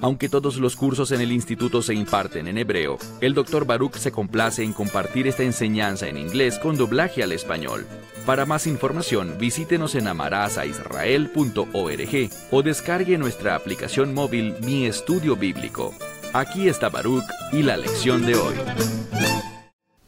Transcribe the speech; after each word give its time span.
Aunque 0.00 0.28
todos 0.28 0.58
los 0.58 0.76
cursos 0.76 1.12
en 1.12 1.20
el 1.20 1.32
instituto 1.32 1.82
se 1.82 1.94
imparten 1.94 2.48
en 2.48 2.58
hebreo, 2.58 2.98
el 3.20 3.34
Dr. 3.34 3.64
Baruch 3.64 3.96
se 3.96 4.12
complace 4.12 4.62
en 4.62 4.72
compartir 4.72 5.26
esta 5.26 5.42
enseñanza 5.42 6.08
en 6.08 6.18
inglés 6.18 6.58
con 6.58 6.76
doblaje 6.76 7.22
al 7.22 7.32
español. 7.32 7.86
Para 8.26 8.46
más 8.46 8.66
información, 8.66 9.36
visítenos 9.38 9.94
en 9.94 10.08
amarazaisrael.org 10.08 12.30
o 12.50 12.62
descargue 12.62 13.18
nuestra 13.18 13.54
aplicación 13.54 14.14
móvil 14.14 14.54
Mi 14.62 14.86
Estudio 14.86 15.36
Bíblico. 15.36 15.94
Aquí 16.32 16.68
está 16.68 16.88
Baruch 16.88 17.24
y 17.52 17.62
la 17.62 17.76
lección 17.76 18.26
de 18.26 18.34
hoy. 18.34 18.54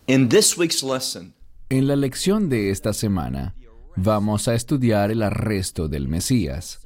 In 0.07 0.29
this 0.29 0.57
week's 0.57 0.83
lesson, 0.83 1.35
En 1.69 1.89
la 1.89 1.97
lección 1.97 2.49
de 2.49 2.71
esta 2.71 2.93
semana 2.93 3.57
vamos 3.97 4.47
a 4.47 4.55
estudiar 4.55 5.11
el 5.11 5.23
arresto 5.23 5.89
del 5.89 6.07
Mesías. 6.07 6.81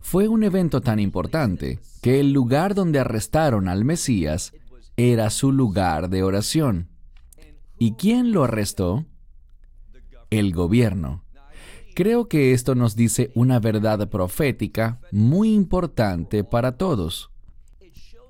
Fue 0.00 0.28
un 0.28 0.42
evento 0.42 0.80
tan 0.80 0.98
importante 0.98 1.78
que 2.00 2.20
el 2.20 2.32
lugar 2.32 2.74
donde 2.74 2.98
arrestaron 2.98 3.68
al 3.68 3.84
Mesías 3.84 4.52
era 4.96 5.30
su 5.30 5.52
lugar 5.52 6.10
de 6.10 6.22
oración. 6.22 6.88
¿Y 7.78 7.92
quién 7.92 8.32
lo 8.32 8.44
arrestó? 8.44 9.06
El 10.30 10.52
gobierno. 10.52 11.24
Creo 11.94 12.28
que 12.28 12.52
esto 12.52 12.74
nos 12.74 12.94
dice 12.96 13.30
una 13.34 13.58
verdad 13.58 14.08
profética 14.08 15.00
muy 15.10 15.52
importante 15.54 16.44
para 16.44 16.76
todos. 16.76 17.30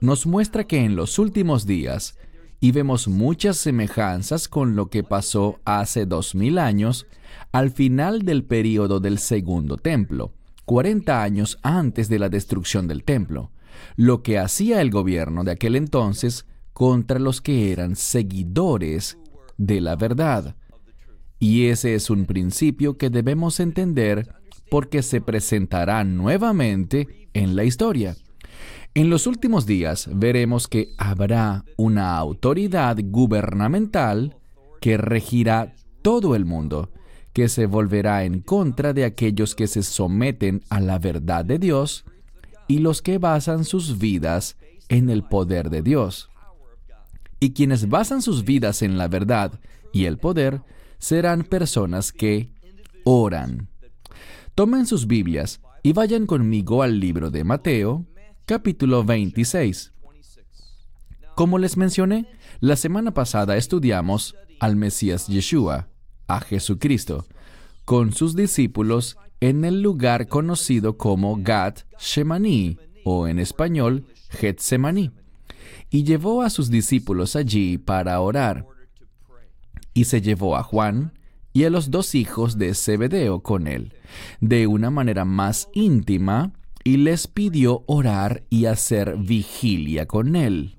Nos 0.00 0.27
muestra 0.27 0.65
que 0.65 0.84
en 0.84 0.97
los 0.97 1.19
últimos 1.19 1.67
días, 1.67 2.17
y 2.61 2.73
vemos 2.73 3.09
muchas 3.09 3.56
semejanzas 3.56 4.48
con 4.48 4.75
lo 4.75 4.89
que 4.89 5.03
pasó 5.03 5.61
hace 5.65 6.06
dos 6.06 6.34
mil 6.34 6.59
años, 6.59 7.06
al 7.53 7.71
final 7.71 8.23
del 8.23 8.45
período 8.45 9.00
del 9.00 9.19
segundo 9.19 9.77
templo, 9.77 10.33
40 10.65 11.23
años 11.23 11.59
antes 11.62 12.09
de 12.09 12.19
la 12.19 12.28
destrucción 12.28 12.89
del 12.89 13.05
templo, 13.05 13.50
lo 13.97 14.23
que 14.23 14.39
hacía 14.39 14.81
el 14.81 14.91
gobierno 14.91 15.45
de 15.45 15.53
aquel 15.53 15.77
entonces 15.77 16.47
contra 16.73 17.19
los 17.19 17.41
que 17.41 17.73
eran 17.73 17.97
seguidores 17.97 19.19
de 19.57 19.81
la 19.81 19.97
verdad. 19.97 20.57
Y 21.39 21.67
ese 21.67 21.95
es 21.95 22.11
un 22.11 22.27
principio 22.27 22.97
que 22.97 23.11
debemos 23.11 23.61
entender 23.61 24.29
porque 24.71 25.03
se 25.03 25.21
presentará 25.21 26.05
nuevamente 26.05 27.29
en 27.33 27.56
la 27.56 27.65
historia. 27.65 28.17
En 28.95 29.11
los 29.11 29.27
últimos 29.27 29.67
días 29.67 30.09
veremos 30.12 30.67
que 30.67 30.95
habrá 30.99 31.65
una 31.77 32.17
autoridad 32.17 32.97
gubernamental 33.03 34.37
que 34.81 34.97
regirá 34.97 35.75
todo 36.03 36.34
el 36.34 36.45
mundo, 36.45 36.91
que 37.33 37.49
se 37.49 37.67
volverá 37.67 38.25
en 38.25 38.41
contra 38.41 38.93
de 38.93 39.05
aquellos 39.05 39.55
que 39.55 39.67
se 39.67 39.83
someten 39.83 40.62
a 40.71 40.81
la 40.81 40.99
verdad 40.99 41.45
de 41.45 41.59
Dios 41.59 42.05
y 42.69 42.79
los 42.79 43.03
que 43.03 43.19
basan 43.19 43.65
sus 43.65 43.99
vidas 43.99 44.57
en 44.89 45.11
el 45.11 45.25
poder 45.25 45.71
de 45.71 45.83
Dios. 45.83 46.31
Y 47.41 47.51
quienes 47.51 47.89
basan 47.89 48.23
sus 48.23 48.45
vidas 48.45 48.83
en 48.83 48.99
la 48.99 49.09
verdad 49.09 49.59
y 49.93 50.05
el 50.05 50.19
poder 50.19 50.63
serán 50.99 51.45
personas 51.45 52.13
que 52.13 52.51
oran. 53.05 53.69
Tomen 54.55 54.87
sus 54.87 55.07
Biblias 55.07 55.61
y 55.83 55.93
vayan 55.93 56.27
conmigo 56.27 56.83
al 56.83 57.01
libro 57.01 57.31
de 57.31 57.45
Mateo, 57.45 58.05
capítulo 58.45 59.05
26. 59.05 59.93
Como 61.35 61.59
les 61.59 61.77
mencioné, 61.77 62.28
la 62.61 62.75
semana 62.75 63.15
pasada 63.15 63.57
estudiamos 63.57 64.34
al 64.59 64.75
Mesías 64.75 65.28
Yeshua, 65.28 65.89
a 66.27 66.41
Jesucristo, 66.41 67.27
con 67.84 68.12
sus 68.12 68.34
discípulos 68.34 69.17
en 69.41 69.65
el 69.65 69.82
lugar 69.82 70.28
conocido 70.28 70.97
como 70.97 71.37
Gat 71.41 71.81
Shemani, 71.99 72.78
o 73.04 73.28
en 73.28 73.38
español, 73.38 74.04
Getsemaní, 74.31 75.12
y 75.91 76.04
llevó 76.04 76.43
a 76.43 76.50
sus 76.50 76.71
discípulos 76.71 77.37
allí 77.37 77.78
para 77.78 78.21
orar. 78.21 78.66
Y 79.94 80.04
se 80.04 80.21
llevó 80.21 80.56
a 80.56 80.62
Juan 80.62 81.12
y 81.53 81.65
a 81.65 81.71
los 81.71 81.91
dos 81.91 82.15
hijos 82.15 82.59
de 82.59 82.75
Zebedeo 82.75 83.41
con 83.41 83.66
él, 83.66 83.94
de 84.41 84.66
una 84.66 84.91
manera 84.91 85.25
más 85.25 85.69
íntima, 85.72 86.53
y 86.84 86.98
les 86.98 87.27
pidió 87.27 87.84
orar 87.87 88.44
y 88.50 88.66
hacer 88.66 89.16
vigilia 89.16 90.06
con 90.06 90.37
él. 90.37 90.77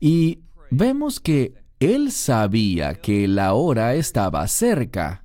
Y 0.00 0.40
vemos 0.70 1.20
que 1.20 1.54
él 1.80 2.12
sabía 2.12 2.94
que 2.94 3.28
la 3.28 3.54
hora 3.54 3.94
estaba 3.94 4.46
cerca, 4.48 5.24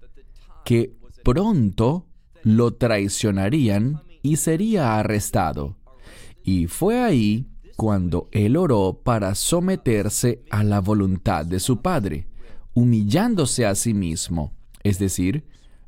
que 0.65 0.93
pronto 1.23 2.08
lo 2.43 2.73
traicionarían 2.73 4.01
y 4.21 4.37
sería 4.37 4.97
arrestado. 4.97 5.77
Y 6.43 6.67
fue 6.67 6.99
ahí 6.99 7.47
cuando 7.75 8.27
él 8.31 8.57
oró 8.57 9.01
para 9.03 9.35
someterse 9.35 10.43
a 10.49 10.63
la 10.63 10.81
voluntad 10.81 11.45
de 11.45 11.59
su 11.59 11.81
Padre, 11.81 12.27
humillándose 12.73 13.65
a 13.65 13.75
sí 13.75 13.93
mismo, 13.93 14.53
es 14.83 14.99
decir, 14.99 15.45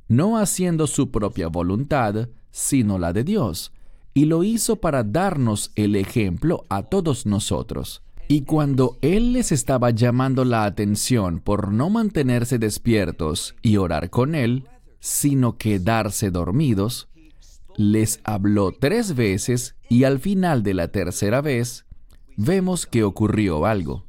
no 0.08 0.38
haciendo 0.38 0.88
su 0.88 1.12
propia 1.12 1.48
voluntad, 1.48 2.30
sino 2.52 2.98
la 2.98 3.14
de 3.14 3.24
Dios, 3.24 3.72
y 4.14 4.26
lo 4.26 4.44
hizo 4.44 4.78
para 4.78 5.04
darnos 5.04 5.72
el 5.76 5.96
ejemplo 5.96 6.66
a 6.70 6.84
todos 6.84 7.26
nosotros. 7.26 8.04
Y 8.28 8.44
cuando 8.44 8.98
Él 9.02 9.34
les 9.34 9.52
estaba 9.52 9.90
llamando 9.90 10.46
la 10.46 10.64
atención 10.64 11.42
por 11.42 11.74
no 11.74 11.90
mantenerse 11.90 12.60
despiertos 12.60 13.56
y 13.62 13.78
orar 13.78 14.10
con 14.10 14.36
Él, 14.36 14.66
sino 15.02 15.58
quedarse 15.58 16.32
dormidos, 16.32 17.10
les 17.76 18.22
habló 18.24 18.72
tres 18.72 19.16
veces 19.16 19.76
y 19.90 20.06
al 20.06 20.20
final 20.20 20.64
de 20.64 20.76
la 20.76 20.90
tercera 20.90 21.42
vez 21.42 21.86
vemos 22.38 22.86
que 22.86 23.04
ocurrió 23.04 23.66
algo. 23.66 24.06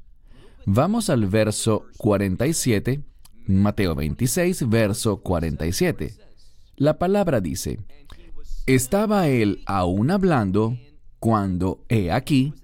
Vamos 0.67 1.11
al 1.11 1.27
verso 1.27 1.87
47, 1.97 3.03
Mateo 3.47 3.95
26, 3.97 4.69
verso 4.69 5.21
47. 5.23 6.15
La 6.77 6.99
palabra 6.99 7.41
dice, 7.41 7.81
Estaba 8.67 9.29
él 9.29 9.63
aún 9.67 10.11
hablando 10.11 10.77
cuando, 11.19 11.85
he 11.89 12.13
aquí, 12.13 12.55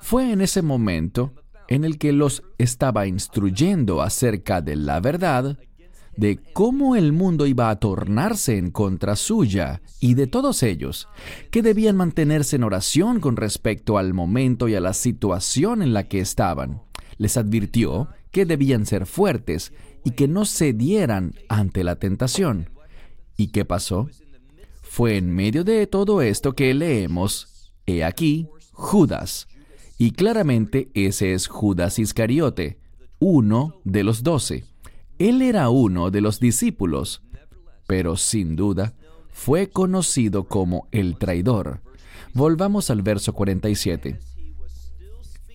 fue 0.00 0.30
en 0.30 0.40
ese 0.40 0.62
momento 0.62 1.32
en 1.68 1.84
el 1.84 1.98
que 1.98 2.12
los 2.12 2.42
estaba 2.58 3.06
instruyendo 3.06 4.02
acerca 4.02 4.60
de 4.60 4.76
la 4.76 5.00
verdad, 5.00 5.58
de 6.16 6.38
cómo 6.52 6.96
el 6.96 7.12
mundo 7.12 7.46
iba 7.46 7.70
a 7.70 7.78
tornarse 7.78 8.56
en 8.56 8.70
contra 8.70 9.16
suya 9.16 9.82
y 10.00 10.14
de 10.14 10.26
todos 10.26 10.62
ellos, 10.62 11.08
que 11.50 11.62
debían 11.62 11.96
mantenerse 11.96 12.56
en 12.56 12.64
oración 12.64 13.20
con 13.20 13.36
respecto 13.36 13.98
al 13.98 14.14
momento 14.14 14.68
y 14.68 14.74
a 14.74 14.80
la 14.80 14.94
situación 14.94 15.82
en 15.82 15.92
la 15.92 16.08
que 16.08 16.20
estaban. 16.20 16.82
Les 17.18 17.36
advirtió 17.36 18.08
que 18.30 18.46
debían 18.46 18.86
ser 18.86 19.06
fuertes 19.06 19.72
y 20.04 20.12
que 20.12 20.28
no 20.28 20.44
cedieran 20.44 21.34
ante 21.48 21.84
la 21.84 21.96
tentación. 21.96 22.70
¿Y 23.36 23.48
qué 23.48 23.64
pasó? 23.64 24.08
Fue 24.82 25.16
en 25.16 25.30
medio 25.34 25.64
de 25.64 25.86
todo 25.86 26.22
esto 26.22 26.54
que 26.54 26.72
leemos, 26.72 27.72
he 27.86 28.04
aquí, 28.04 28.48
Judas, 28.72 29.48
y 29.98 30.12
claramente 30.12 30.90
ese 30.94 31.32
es 31.32 31.46
Judas 31.46 31.98
Iscariote, 31.98 32.78
uno 33.18 33.80
de 33.84 34.04
los 34.04 34.22
doce. 34.22 34.64
Él 35.18 35.42
era 35.42 35.70
uno 35.70 36.10
de 36.10 36.20
los 36.20 36.40
discípulos, 36.40 37.22
pero 37.86 38.16
sin 38.16 38.56
duda 38.56 38.94
fue 39.30 39.68
conocido 39.68 40.44
como 40.44 40.88
el 40.92 41.16
traidor. 41.16 41.80
Volvamos 42.34 42.90
al 42.90 43.02
verso 43.02 43.32
47. 43.32 44.18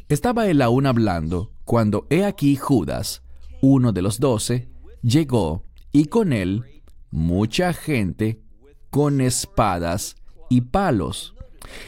Estaba 0.10 0.48
él 0.48 0.62
aún 0.62 0.88
hablando 0.88 1.52
cuando 1.64 2.08
he 2.10 2.26
aquí 2.26 2.56
Judas, 2.56 3.24
uno 3.62 3.92
de 3.92 4.02
los 4.02 4.20
doce, 4.20 4.68
llegó 5.02 5.64
y 5.92 6.06
con 6.06 6.34
él 6.34 6.66
mucha 7.12 7.74
gente 7.74 8.42
con 8.90 9.22
espadas 9.22 10.16
y 10.50 10.62
palos. 10.62 11.36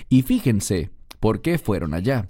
Y 0.10 0.22
fíjense 0.22 0.92
por 1.20 1.42
qué 1.42 1.58
fueron 1.58 1.94
allá. 1.94 2.30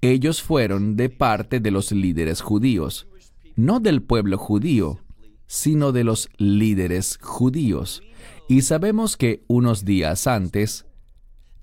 Ellos 0.00 0.42
fueron 0.42 0.96
de 0.96 1.08
parte 1.10 1.58
de 1.58 1.70
los 1.70 1.90
líderes 1.90 2.40
judíos, 2.40 3.08
no 3.56 3.80
del 3.80 4.02
pueblo 4.02 4.38
judío, 4.38 5.00
sino 5.46 5.92
de 5.92 6.04
los 6.04 6.28
líderes 6.38 7.18
judíos. 7.20 8.02
Y 8.48 8.62
sabemos 8.62 9.16
que 9.16 9.44
unos 9.48 9.84
días 9.84 10.26
antes 10.26 10.86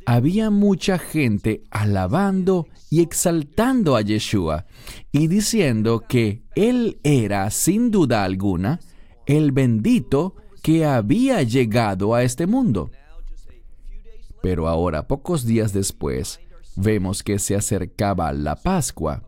había 0.06 0.50
mucha 0.50 1.00
gente 1.00 1.64
alabando 1.72 2.68
y 2.90 3.02
exaltando 3.02 3.96
a 3.96 4.02
Yeshua 4.02 4.66
y 5.12 5.28
diciendo 5.28 6.04
que 6.08 6.44
Él 6.56 7.00
era, 7.04 7.50
sin 7.52 7.90
duda 7.90 8.24
alguna, 8.24 8.80
el 9.26 9.52
bendito 9.52 10.36
que 10.62 10.86
había 10.86 11.42
llegado 11.44 12.16
a 12.16 12.24
este 12.24 12.48
mundo. 12.48 12.92
Pero 14.42 14.68
ahora, 14.68 15.08
pocos 15.08 15.46
días 15.46 15.72
después, 15.72 16.42
vemos 16.76 17.24
que 17.24 17.40
se 17.40 17.56
acercaba 17.56 18.34
la 18.34 18.56
Pascua. 18.56 19.24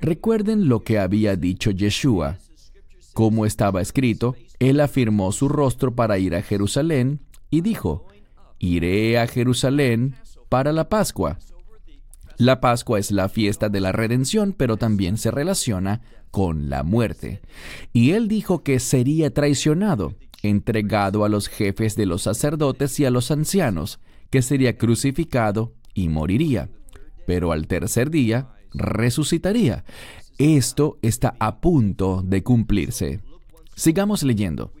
Recuerden 0.00 0.68
lo 0.68 0.82
que 0.82 0.98
había 0.98 1.36
dicho 1.36 1.70
Yeshua. 1.70 2.38
Como 3.14 3.46
estaba 3.46 3.80
escrito, 3.80 4.36
él 4.58 4.80
afirmó 4.80 5.32
su 5.32 5.48
rostro 5.48 5.94
para 5.94 6.18
ir 6.18 6.34
a 6.34 6.42
Jerusalén 6.42 7.20
y 7.50 7.62
dijo, 7.62 8.06
iré 8.58 9.18
a 9.18 9.26
Jerusalén 9.26 10.16
para 10.48 10.72
la 10.72 10.88
Pascua. 10.88 11.38
La 12.38 12.60
Pascua 12.60 12.98
es 12.98 13.10
la 13.10 13.28
fiesta 13.30 13.70
de 13.70 13.80
la 13.80 13.92
redención, 13.92 14.54
pero 14.56 14.76
también 14.76 15.16
se 15.16 15.30
relaciona 15.30 16.02
con 16.30 16.68
la 16.68 16.82
muerte. 16.82 17.40
Y 17.94 18.10
él 18.10 18.28
dijo 18.28 18.62
que 18.62 18.78
sería 18.78 19.32
traicionado, 19.32 20.14
entregado 20.42 21.24
a 21.24 21.30
los 21.30 21.48
jefes 21.48 21.96
de 21.96 22.04
los 22.04 22.22
sacerdotes 22.22 23.00
y 23.00 23.06
a 23.06 23.10
los 23.10 23.30
ancianos, 23.30 24.00
que 24.28 24.42
sería 24.42 24.76
crucificado 24.76 25.72
y 25.94 26.10
moriría. 26.10 26.68
Pero 27.26 27.52
al 27.52 27.66
tercer 27.66 28.10
día 28.10 28.50
resucitaría. 28.72 29.84
Esto 30.38 30.98
está 31.02 31.34
a 31.38 31.60
punto 31.60 32.22
de 32.22 32.42
cumplirse. 32.42 33.20
Sigamos 33.74 34.22
leyendo. 34.22 34.72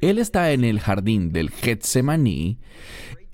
Él 0.00 0.18
está 0.18 0.52
en 0.52 0.64
el 0.64 0.80
jardín 0.80 1.32
del 1.32 1.50
Getsemaní. 1.50 2.58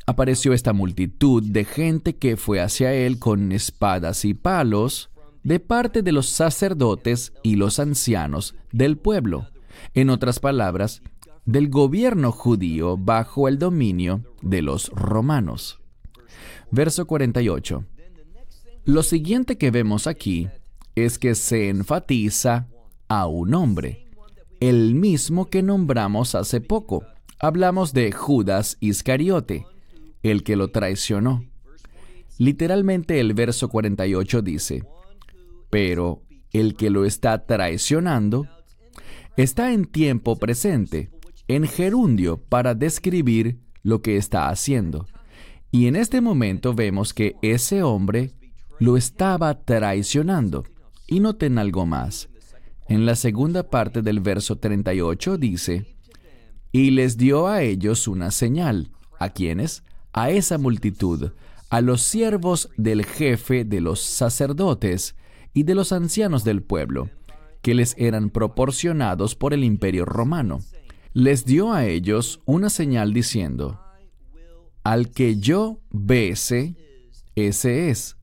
Apareció 0.06 0.52
esta 0.52 0.72
multitud 0.72 1.42
de 1.42 1.64
gente 1.64 2.16
que 2.16 2.36
fue 2.36 2.60
hacia 2.60 2.92
él 2.92 3.18
con 3.18 3.52
espadas 3.52 4.24
y 4.24 4.34
palos 4.34 5.10
de 5.42 5.60
parte 5.60 6.02
de 6.02 6.12
los 6.12 6.28
sacerdotes 6.28 7.32
y 7.42 7.56
los 7.56 7.78
ancianos 7.78 8.54
del 8.72 8.96
pueblo. 8.96 9.48
En 9.94 10.10
otras 10.10 10.40
palabras, 10.40 11.02
del 11.44 11.68
gobierno 11.68 12.32
judío 12.32 12.96
bajo 12.96 13.46
el 13.46 13.58
dominio 13.58 14.22
de 14.42 14.62
los 14.62 14.88
romanos. 14.88 15.78
Verso 16.72 17.06
48. 17.06 17.84
Lo 18.86 19.02
siguiente 19.02 19.58
que 19.58 19.72
vemos 19.72 20.06
aquí 20.06 20.46
es 20.94 21.18
que 21.18 21.34
se 21.34 21.70
enfatiza 21.70 22.68
a 23.08 23.26
un 23.26 23.52
hombre, 23.52 24.06
el 24.60 24.94
mismo 24.94 25.46
que 25.46 25.60
nombramos 25.60 26.36
hace 26.36 26.60
poco. 26.60 27.02
Hablamos 27.40 27.92
de 27.92 28.12
Judas 28.12 28.76
Iscariote, 28.78 29.66
el 30.22 30.44
que 30.44 30.54
lo 30.54 30.68
traicionó. 30.68 31.44
Literalmente 32.38 33.18
el 33.18 33.34
verso 33.34 33.68
48 33.68 34.42
dice, 34.42 34.84
pero 35.68 36.22
el 36.52 36.76
que 36.76 36.88
lo 36.88 37.04
está 37.04 37.44
traicionando 37.44 38.46
está 39.36 39.72
en 39.72 39.86
tiempo 39.86 40.36
presente, 40.36 41.10
en 41.48 41.66
gerundio, 41.66 42.38
para 42.38 42.76
describir 42.76 43.58
lo 43.82 44.00
que 44.00 44.16
está 44.16 44.48
haciendo. 44.48 45.08
Y 45.72 45.88
en 45.88 45.96
este 45.96 46.20
momento 46.20 46.72
vemos 46.72 47.12
que 47.12 47.34
ese 47.42 47.82
hombre 47.82 48.35
lo 48.78 48.96
estaba 48.96 49.62
traicionando. 49.62 50.64
Y 51.06 51.20
noten 51.20 51.58
algo 51.58 51.86
más. 51.86 52.28
En 52.88 53.06
la 53.06 53.16
segunda 53.16 53.68
parte 53.70 54.02
del 54.02 54.20
verso 54.20 54.56
38 54.56 55.38
dice, 55.38 55.96
y 56.72 56.90
les 56.90 57.16
dio 57.16 57.48
a 57.48 57.62
ellos 57.62 58.06
una 58.06 58.30
señal. 58.30 58.90
¿A 59.18 59.30
quiénes? 59.30 59.82
A 60.12 60.30
esa 60.30 60.58
multitud, 60.58 61.32
a 61.70 61.80
los 61.80 62.02
siervos 62.02 62.68
del 62.76 63.04
jefe 63.04 63.64
de 63.64 63.80
los 63.80 64.00
sacerdotes 64.00 65.16
y 65.54 65.62
de 65.62 65.74
los 65.74 65.92
ancianos 65.92 66.44
del 66.44 66.62
pueblo, 66.62 67.08
que 67.62 67.74
les 67.74 67.94
eran 67.98 68.30
proporcionados 68.30 69.34
por 69.34 69.54
el 69.54 69.64
imperio 69.64 70.04
romano. 70.04 70.60
Les 71.12 71.44
dio 71.44 71.72
a 71.72 71.86
ellos 71.86 72.40
una 72.44 72.68
señal 72.68 73.14
diciendo, 73.14 73.80
al 74.84 75.10
que 75.10 75.36
yo 75.36 75.80
bese, 75.90 76.76
ese 77.34 77.90
es. 77.90 78.15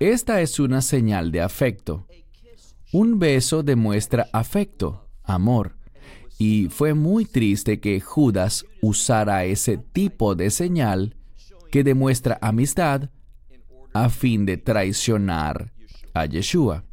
Esta 0.00 0.40
es 0.40 0.58
una 0.58 0.80
señal 0.80 1.30
de 1.30 1.42
afecto. 1.42 2.06
Un 2.90 3.18
beso 3.18 3.62
demuestra 3.62 4.30
afecto, 4.32 5.10
amor. 5.22 5.76
Y 6.38 6.68
fue 6.70 6.94
muy 6.94 7.26
triste 7.26 7.80
que 7.80 8.00
Judas 8.00 8.64
usara 8.80 9.44
ese 9.44 9.76
tipo 9.76 10.34
de 10.34 10.50
señal 10.50 11.16
que 11.70 11.84
demuestra 11.84 12.38
amistad 12.40 13.10
a 13.92 14.08
fin 14.08 14.46
de 14.46 14.56
traicionar 14.56 15.74
a 16.14 16.24
Yeshua. 16.24 16.84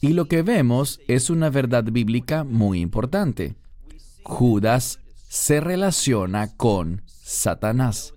Y 0.00 0.08
lo 0.08 0.24
que 0.24 0.42
vemos 0.42 1.00
es 1.06 1.30
una 1.30 1.50
verdad 1.50 1.84
bíblica 1.84 2.42
muy 2.42 2.80
importante. 2.80 3.54
Judas 4.24 4.98
se 5.28 5.60
relaciona 5.60 6.56
con 6.56 7.04
Satanás. 7.06 8.12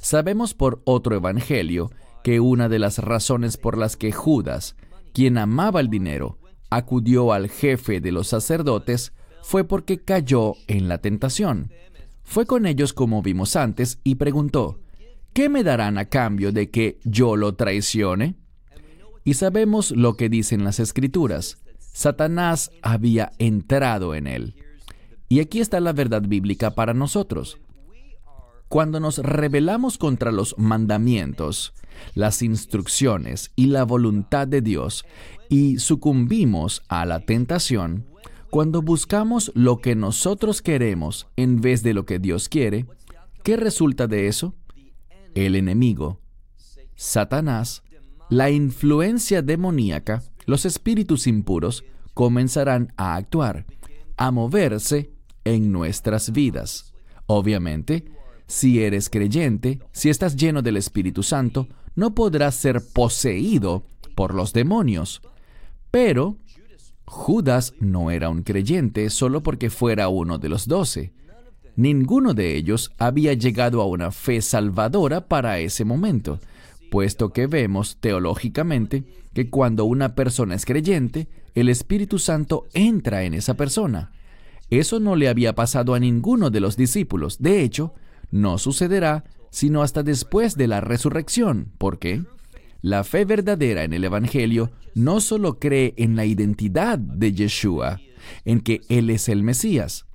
Sabemos 0.00 0.54
por 0.54 0.80
otro 0.84 1.16
evangelio 1.16 1.90
que 2.28 2.40
una 2.40 2.68
de 2.68 2.78
las 2.78 2.98
razones 2.98 3.56
por 3.56 3.78
las 3.78 3.96
que 3.96 4.12
Judas 4.12 4.76
quien 5.14 5.38
amaba 5.38 5.80
el 5.80 5.88
dinero, 5.88 6.36
acudió 6.68 7.32
al 7.32 7.48
jefe 7.48 8.02
de 8.02 8.12
los 8.12 8.28
sacerdotes 8.28 9.14
fue 9.40 9.64
porque 9.64 10.04
cayó 10.04 10.52
en 10.66 10.88
la 10.88 10.98
tentación. 10.98 11.72
Fue 12.24 12.44
con 12.44 12.66
ellos 12.66 12.92
como 12.92 13.22
vimos 13.22 13.56
antes 13.56 13.98
y 14.04 14.16
preguntó, 14.16 14.78
¿qué 15.32 15.48
me 15.48 15.64
darán 15.64 15.96
a 15.96 16.04
cambio 16.04 16.52
de 16.52 16.68
que 16.68 16.98
yo 17.02 17.34
lo 17.34 17.54
traicione? 17.54 18.34
Y 19.24 19.32
sabemos 19.32 19.92
lo 19.92 20.18
que 20.18 20.28
dicen 20.28 20.64
las 20.64 20.80
escrituras. 20.80 21.56
Satanás 21.78 22.70
había 22.82 23.32
entrado 23.38 24.14
en 24.14 24.26
él. 24.26 24.54
Y 25.30 25.40
aquí 25.40 25.60
está 25.60 25.80
la 25.80 25.94
verdad 25.94 26.20
bíblica 26.20 26.74
para 26.74 26.92
nosotros. 26.92 27.56
Cuando 28.68 29.00
nos 29.00 29.18
rebelamos 29.18 29.96
contra 29.96 30.30
los 30.30 30.54
mandamientos, 30.58 31.72
las 32.14 32.42
instrucciones 32.42 33.50
y 33.56 33.66
la 33.66 33.84
voluntad 33.84 34.46
de 34.46 34.60
Dios 34.60 35.04
y 35.48 35.78
sucumbimos 35.78 36.82
a 36.88 37.06
la 37.06 37.20
tentación, 37.20 38.06
cuando 38.50 38.82
buscamos 38.82 39.52
lo 39.54 39.78
que 39.78 39.94
nosotros 39.94 40.62
queremos 40.62 41.28
en 41.36 41.60
vez 41.60 41.82
de 41.82 41.94
lo 41.94 42.04
que 42.04 42.18
Dios 42.18 42.48
quiere, 42.48 42.86
¿qué 43.42 43.56
resulta 43.56 44.06
de 44.06 44.26
eso? 44.26 44.54
El 45.34 45.54
enemigo, 45.54 46.20
Satanás, 46.94 47.82
la 48.28 48.50
influencia 48.50 49.40
demoníaca, 49.40 50.22
los 50.44 50.66
espíritus 50.66 51.26
impuros 51.26 51.84
comenzarán 52.12 52.92
a 52.96 53.14
actuar, 53.14 53.64
a 54.16 54.30
moverse 54.30 55.10
en 55.44 55.72
nuestras 55.72 56.32
vidas. 56.32 56.92
Obviamente, 57.26 58.17
si 58.48 58.82
eres 58.82 59.10
creyente, 59.10 59.78
si 59.92 60.08
estás 60.08 60.34
lleno 60.34 60.62
del 60.62 60.78
Espíritu 60.78 61.22
Santo, 61.22 61.68
no 61.94 62.14
podrás 62.14 62.54
ser 62.54 62.82
poseído 62.92 63.84
por 64.16 64.34
los 64.34 64.52
demonios. 64.52 65.20
Pero 65.90 66.38
Judas 67.04 67.74
no 67.78 68.10
era 68.10 68.30
un 68.30 68.42
creyente 68.42 69.10
solo 69.10 69.42
porque 69.42 69.70
fuera 69.70 70.08
uno 70.08 70.38
de 70.38 70.48
los 70.48 70.66
doce. 70.66 71.12
Ninguno 71.76 72.34
de 72.34 72.56
ellos 72.56 72.90
había 72.98 73.34
llegado 73.34 73.82
a 73.82 73.86
una 73.86 74.10
fe 74.10 74.40
salvadora 74.40 75.28
para 75.28 75.60
ese 75.60 75.84
momento, 75.84 76.40
puesto 76.90 77.32
que 77.32 77.46
vemos 77.46 77.98
teológicamente 78.00 79.04
que 79.34 79.50
cuando 79.50 79.84
una 79.84 80.14
persona 80.14 80.54
es 80.54 80.64
creyente, 80.64 81.28
el 81.54 81.68
Espíritu 81.68 82.18
Santo 82.18 82.66
entra 82.72 83.24
en 83.24 83.34
esa 83.34 83.54
persona. 83.54 84.10
Eso 84.70 85.00
no 85.00 85.16
le 85.16 85.28
había 85.28 85.54
pasado 85.54 85.94
a 85.94 86.00
ninguno 86.00 86.50
de 86.50 86.60
los 86.60 86.76
discípulos. 86.76 87.40
De 87.40 87.62
hecho, 87.62 87.94
no 88.30 88.58
sucederá 88.58 89.24
sino 89.50 89.82
hasta 89.82 90.02
después 90.02 90.56
de 90.56 90.68
la 90.68 90.80
resurrección. 90.80 91.72
¿Por 91.78 91.98
qué? 91.98 92.22
La 92.80 93.04
fe 93.04 93.24
verdadera 93.24 93.84
en 93.84 93.92
el 93.92 94.04
Evangelio 94.04 94.70
no 94.94 95.20
solo 95.20 95.58
cree 95.58 95.94
en 95.96 96.16
la 96.16 96.26
identidad 96.26 96.98
de 96.98 97.32
Yeshua, 97.32 98.00
en 98.44 98.60
que 98.60 98.82
Él 98.88 99.10
es 99.10 99.28
el 99.28 99.42
Mesías, 99.42 100.06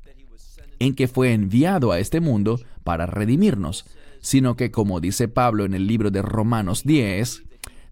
en 0.80 0.96
que 0.96 1.08
fue 1.08 1.34
enviado 1.34 1.92
a 1.92 2.00
este 2.00 2.20
mundo 2.20 2.60
para 2.84 3.06
redimirnos, 3.06 3.86
sino 4.22 4.56
que, 4.56 4.72
como 4.72 5.02
dice 5.02 5.28
Pablo 5.28 5.66
en 5.66 5.74
el 5.74 5.88
libro 5.88 6.12
de 6.12 6.22
Romanos 6.22 6.84
10, 6.84 7.44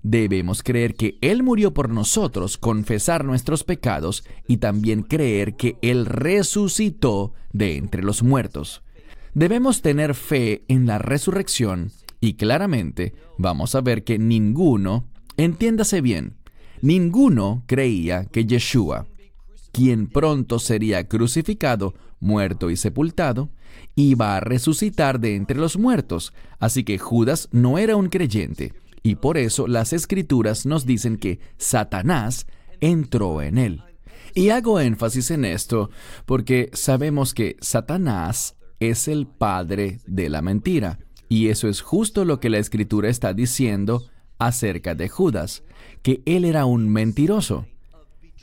debemos 0.03 0.63
creer 0.63 0.95
que 0.95 1.17
Él 1.21 1.43
murió 1.43 1.73
por 1.73 1.89
nosotros, 1.89 2.57
confesar 2.57 3.25
nuestros 3.25 3.63
pecados 3.63 4.23
y 4.47 4.57
también 4.57 5.03
creer 5.03 5.55
que 5.55 5.77
Él 5.81 6.05
resucitó 6.05 7.33
de 7.51 7.77
entre 7.77 8.03
los 8.03 8.23
muertos. 8.23 8.83
Debemos 9.33 9.81
tener 9.81 10.13
fe 10.13 10.63
en 10.67 10.85
la 10.85 10.97
resurrección 10.97 11.91
y 12.19 12.33
claramente 12.33 13.13
vamos 13.37 13.75
a 13.75 13.81
ver 13.81 14.03
que 14.03 14.19
ninguno, 14.19 15.07
entiéndase 15.37 16.01
bien, 16.01 16.35
ninguno 16.81 17.63
creía 17.65 18.25
que 18.25 18.45
Yeshua, 18.45 19.07
quien 19.71 20.07
pronto 20.07 20.59
sería 20.59 21.07
crucificado, 21.07 21.93
muerto 22.19 22.69
y 22.69 22.75
sepultado, 22.75 23.49
iba 23.95 24.35
a 24.35 24.41
resucitar 24.41 25.19
de 25.19 25.35
entre 25.35 25.57
los 25.57 25.77
muertos. 25.77 26.33
Así 26.59 26.83
que 26.83 26.97
Judas 26.97 27.47
no 27.51 27.77
era 27.77 27.95
un 27.95 28.09
creyente, 28.09 28.73
y 29.01 29.15
por 29.15 29.37
eso 29.37 29.65
las 29.65 29.93
escrituras 29.93 30.65
nos 30.65 30.85
dicen 30.85 31.17
que 31.17 31.39
Satanás 31.57 32.47
entró 32.81 33.41
en 33.41 33.57
él. 33.57 33.83
Y 34.35 34.49
hago 34.49 34.79
énfasis 34.79 35.31
en 35.31 35.45
esto 35.45 35.89
porque 36.25 36.69
sabemos 36.73 37.33
que 37.33 37.57
Satanás 37.59 38.55
es 38.81 39.07
el 39.07 39.27
padre 39.27 39.99
de 40.05 40.27
la 40.27 40.41
mentira. 40.41 40.99
Y 41.29 41.47
eso 41.47 41.69
es 41.69 41.79
justo 41.79 42.25
lo 42.25 42.41
que 42.41 42.49
la 42.49 42.57
escritura 42.57 43.07
está 43.07 43.33
diciendo 43.33 44.03
acerca 44.37 44.95
de 44.95 45.07
Judas, 45.07 45.63
que 46.01 46.21
él 46.25 46.43
era 46.43 46.65
un 46.65 46.89
mentiroso. 46.89 47.67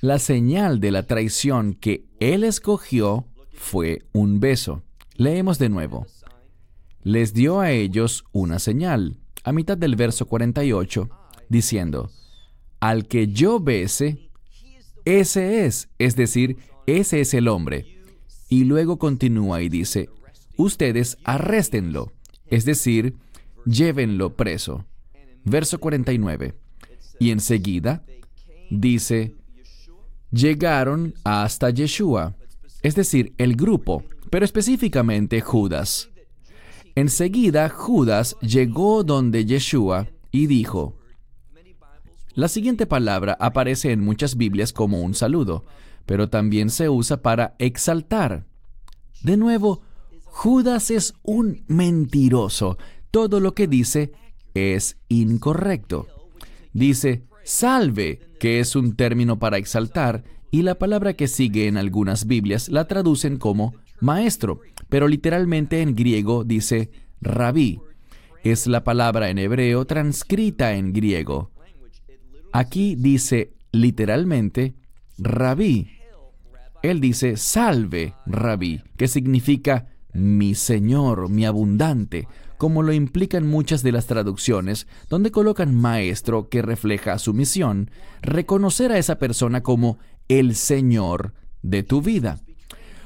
La 0.00 0.18
señal 0.18 0.80
de 0.80 0.92
la 0.92 1.02
traición 1.02 1.74
que 1.74 2.06
él 2.20 2.44
escogió 2.44 3.26
fue 3.52 4.06
un 4.12 4.40
beso. 4.40 4.84
Leemos 5.16 5.58
de 5.58 5.68
nuevo. 5.68 6.06
Les 7.02 7.34
dio 7.34 7.60
a 7.60 7.72
ellos 7.72 8.24
una 8.32 8.60
señal, 8.60 9.18
a 9.42 9.52
mitad 9.52 9.76
del 9.76 9.96
verso 9.96 10.26
48, 10.26 11.10
diciendo, 11.48 12.10
Al 12.78 13.08
que 13.08 13.26
yo 13.26 13.58
bese, 13.58 14.30
ese 15.04 15.66
es, 15.66 15.88
es 15.98 16.14
decir, 16.14 16.58
ese 16.86 17.20
es 17.20 17.34
el 17.34 17.48
hombre. 17.48 17.98
Y 18.48 18.64
luego 18.64 18.98
continúa 18.98 19.62
y 19.62 19.68
dice, 19.68 20.08
Ustedes 20.58 21.16
arréstenlo, 21.22 22.12
es 22.48 22.64
decir, 22.64 23.14
llévenlo 23.64 24.34
preso. 24.34 24.84
Verso 25.44 25.78
49. 25.78 26.54
Y 27.20 27.30
enseguida 27.30 28.02
dice, 28.68 29.36
llegaron 30.32 31.14
hasta 31.22 31.70
Yeshua, 31.70 32.34
es 32.82 32.96
decir, 32.96 33.34
el 33.38 33.54
grupo, 33.54 34.02
pero 34.30 34.44
específicamente 34.44 35.40
Judas. 35.40 36.10
Enseguida 36.96 37.68
Judas 37.68 38.36
llegó 38.40 39.04
donde 39.04 39.44
Yeshua 39.44 40.08
y 40.32 40.48
dijo, 40.48 40.98
la 42.34 42.48
siguiente 42.48 42.84
palabra 42.86 43.36
aparece 43.38 43.92
en 43.92 44.00
muchas 44.00 44.36
Biblias 44.36 44.72
como 44.72 45.02
un 45.02 45.14
saludo, 45.14 45.64
pero 46.04 46.28
también 46.28 46.68
se 46.70 46.88
usa 46.88 47.22
para 47.22 47.54
exaltar. 47.60 48.44
De 49.22 49.36
nuevo, 49.36 49.82
Judas 50.30 50.90
es 50.90 51.14
un 51.22 51.64
mentiroso. 51.66 52.78
Todo 53.10 53.40
lo 53.40 53.54
que 53.54 53.66
dice 53.66 54.12
es 54.54 54.96
incorrecto. 55.08 56.06
Dice, 56.72 57.24
salve, 57.44 58.20
que 58.38 58.60
es 58.60 58.76
un 58.76 58.94
término 58.94 59.38
para 59.38 59.58
exaltar, 59.58 60.24
y 60.50 60.62
la 60.62 60.78
palabra 60.78 61.14
que 61.14 61.28
sigue 61.28 61.66
en 61.66 61.76
algunas 61.76 62.26
Biblias 62.26 62.68
la 62.68 62.86
traducen 62.86 63.36
como 63.36 63.74
maestro, 64.00 64.60
pero 64.88 65.08
literalmente 65.08 65.82
en 65.82 65.94
griego 65.94 66.44
dice 66.44 66.90
rabí. 67.20 67.80
Es 68.44 68.66
la 68.66 68.84
palabra 68.84 69.30
en 69.30 69.38
hebreo 69.38 69.84
transcrita 69.84 70.74
en 70.74 70.92
griego. 70.92 71.50
Aquí 72.52 72.94
dice 72.96 73.52
literalmente 73.72 74.74
rabí. 75.18 75.90
Él 76.82 77.00
dice 77.00 77.36
salve, 77.36 78.14
rabí, 78.24 78.80
que 78.96 79.08
significa 79.08 79.88
mi 80.18 80.54
Señor, 80.54 81.28
mi 81.28 81.46
abundante, 81.46 82.28
como 82.58 82.82
lo 82.82 82.92
implican 82.92 83.46
muchas 83.46 83.82
de 83.82 83.92
las 83.92 84.06
traducciones, 84.06 84.86
donde 85.08 85.30
colocan 85.30 85.74
maestro 85.74 86.48
que 86.48 86.60
refleja 86.60 87.18
su 87.18 87.32
misión, 87.32 87.90
reconocer 88.20 88.92
a 88.92 88.98
esa 88.98 89.18
persona 89.18 89.62
como 89.62 89.98
el 90.28 90.54
Señor 90.54 91.34
de 91.62 91.82
tu 91.82 92.02
vida. 92.02 92.40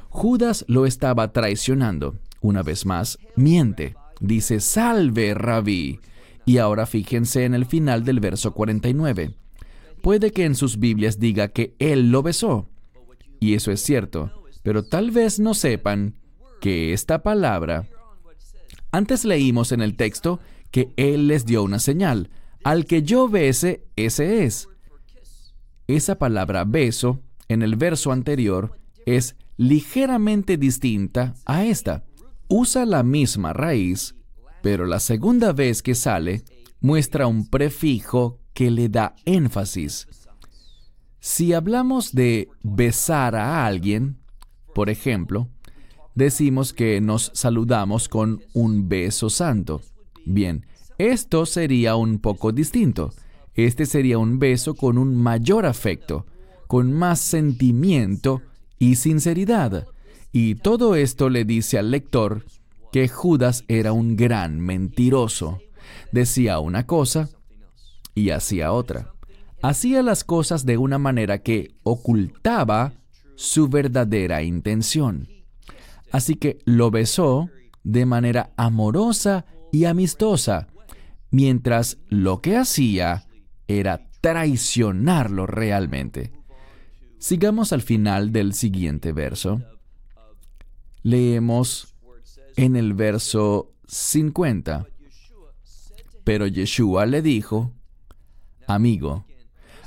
Judas 0.08 0.64
lo 0.68 0.86
estaba 0.86 1.32
traicionando. 1.32 2.16
Una 2.40 2.62
vez 2.62 2.86
más, 2.86 3.18
miente. 3.36 3.94
Dice, 4.20 4.60
salve, 4.60 5.34
rabí. 5.34 6.00
Y 6.44 6.58
ahora 6.58 6.86
fíjense 6.86 7.44
en 7.44 7.54
el 7.54 7.66
final 7.66 8.04
del 8.04 8.20
verso 8.20 8.52
49. 8.52 9.34
Puede 10.02 10.32
que 10.32 10.44
en 10.44 10.54
sus 10.54 10.78
Biblias 10.78 11.18
diga 11.18 11.48
que 11.48 11.74
él 11.78 12.10
lo 12.10 12.22
besó. 12.22 12.68
Y 13.38 13.54
eso 13.54 13.70
es 13.70 13.80
cierto, 13.80 14.30
pero 14.62 14.84
tal 14.84 15.10
vez 15.10 15.40
no 15.40 15.54
sepan 15.54 16.14
que 16.62 16.92
esta 16.92 17.24
palabra... 17.24 17.88
Antes 18.92 19.24
leímos 19.24 19.72
en 19.72 19.82
el 19.82 19.96
texto 19.96 20.38
que 20.70 20.92
Él 20.96 21.26
les 21.26 21.44
dio 21.44 21.64
una 21.64 21.80
señal. 21.80 22.30
Al 22.62 22.86
que 22.86 23.02
yo 23.02 23.28
bese, 23.28 23.84
ese 23.96 24.44
es. 24.44 24.68
Esa 25.88 26.18
palabra 26.18 26.64
beso, 26.64 27.20
en 27.48 27.62
el 27.62 27.74
verso 27.74 28.12
anterior, 28.12 28.78
es 29.06 29.34
ligeramente 29.56 30.56
distinta 30.56 31.34
a 31.46 31.64
esta. 31.64 32.04
Usa 32.48 32.86
la 32.86 33.02
misma 33.02 33.52
raíz, 33.52 34.14
pero 34.62 34.86
la 34.86 35.00
segunda 35.00 35.52
vez 35.52 35.82
que 35.82 35.96
sale 35.96 36.44
muestra 36.80 37.26
un 37.26 37.48
prefijo 37.48 38.38
que 38.54 38.70
le 38.70 38.88
da 38.88 39.16
énfasis. 39.24 40.06
Si 41.18 41.54
hablamos 41.54 42.12
de 42.12 42.48
besar 42.62 43.34
a 43.34 43.66
alguien, 43.66 44.18
por 44.74 44.90
ejemplo, 44.90 45.48
decimos 46.14 46.72
que 46.72 47.00
nos 47.00 47.30
saludamos 47.34 48.08
con 48.08 48.42
un 48.52 48.88
beso 48.88 49.30
santo. 49.30 49.82
Bien, 50.24 50.66
esto 50.98 51.46
sería 51.46 51.96
un 51.96 52.18
poco 52.18 52.52
distinto. 52.52 53.12
Este 53.54 53.86
sería 53.86 54.18
un 54.18 54.38
beso 54.38 54.74
con 54.74 54.98
un 54.98 55.16
mayor 55.16 55.66
afecto, 55.66 56.26
con 56.66 56.92
más 56.92 57.20
sentimiento 57.20 58.40
y 58.78 58.96
sinceridad. 58.96 59.86
Y 60.32 60.54
todo 60.54 60.96
esto 60.96 61.28
le 61.28 61.44
dice 61.44 61.78
al 61.78 61.90
lector 61.90 62.44
que 62.92 63.08
Judas 63.08 63.64
era 63.68 63.92
un 63.92 64.16
gran 64.16 64.60
mentiroso. 64.60 65.60
Decía 66.12 66.58
una 66.58 66.86
cosa 66.86 67.28
y 68.14 68.30
hacía 68.30 68.72
otra. 68.72 69.12
Hacía 69.62 70.02
las 70.02 70.24
cosas 70.24 70.66
de 70.66 70.76
una 70.76 70.98
manera 70.98 71.38
que 71.38 71.74
ocultaba 71.82 72.94
su 73.34 73.68
verdadera 73.68 74.42
intención. 74.42 75.28
Así 76.12 76.36
que 76.36 76.58
lo 76.66 76.90
besó 76.90 77.48
de 77.82 78.06
manera 78.06 78.52
amorosa 78.56 79.46
y 79.72 79.86
amistosa, 79.86 80.68
mientras 81.30 81.98
lo 82.08 82.42
que 82.42 82.56
hacía 82.56 83.26
era 83.66 84.10
traicionarlo 84.20 85.46
realmente. 85.46 86.32
Sigamos 87.18 87.72
al 87.72 87.80
final 87.80 88.30
del 88.30 88.52
siguiente 88.52 89.12
verso. 89.12 89.62
Leemos 91.02 91.94
en 92.56 92.76
el 92.76 92.92
verso 92.92 93.72
50. 93.86 94.86
Pero 96.24 96.46
Yeshua 96.46 97.06
le 97.06 97.22
dijo, 97.22 97.72
Amigo, 98.66 99.24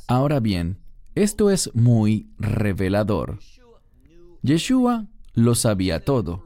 ahora 0.07 0.39
bien, 0.39 0.79
esto 1.13 1.51
es 1.51 1.73
muy 1.75 2.29
revelador. 2.39 3.39
Yeshua 4.41 5.07
lo 5.35 5.53
sabía 5.53 5.99
todo. 5.99 6.45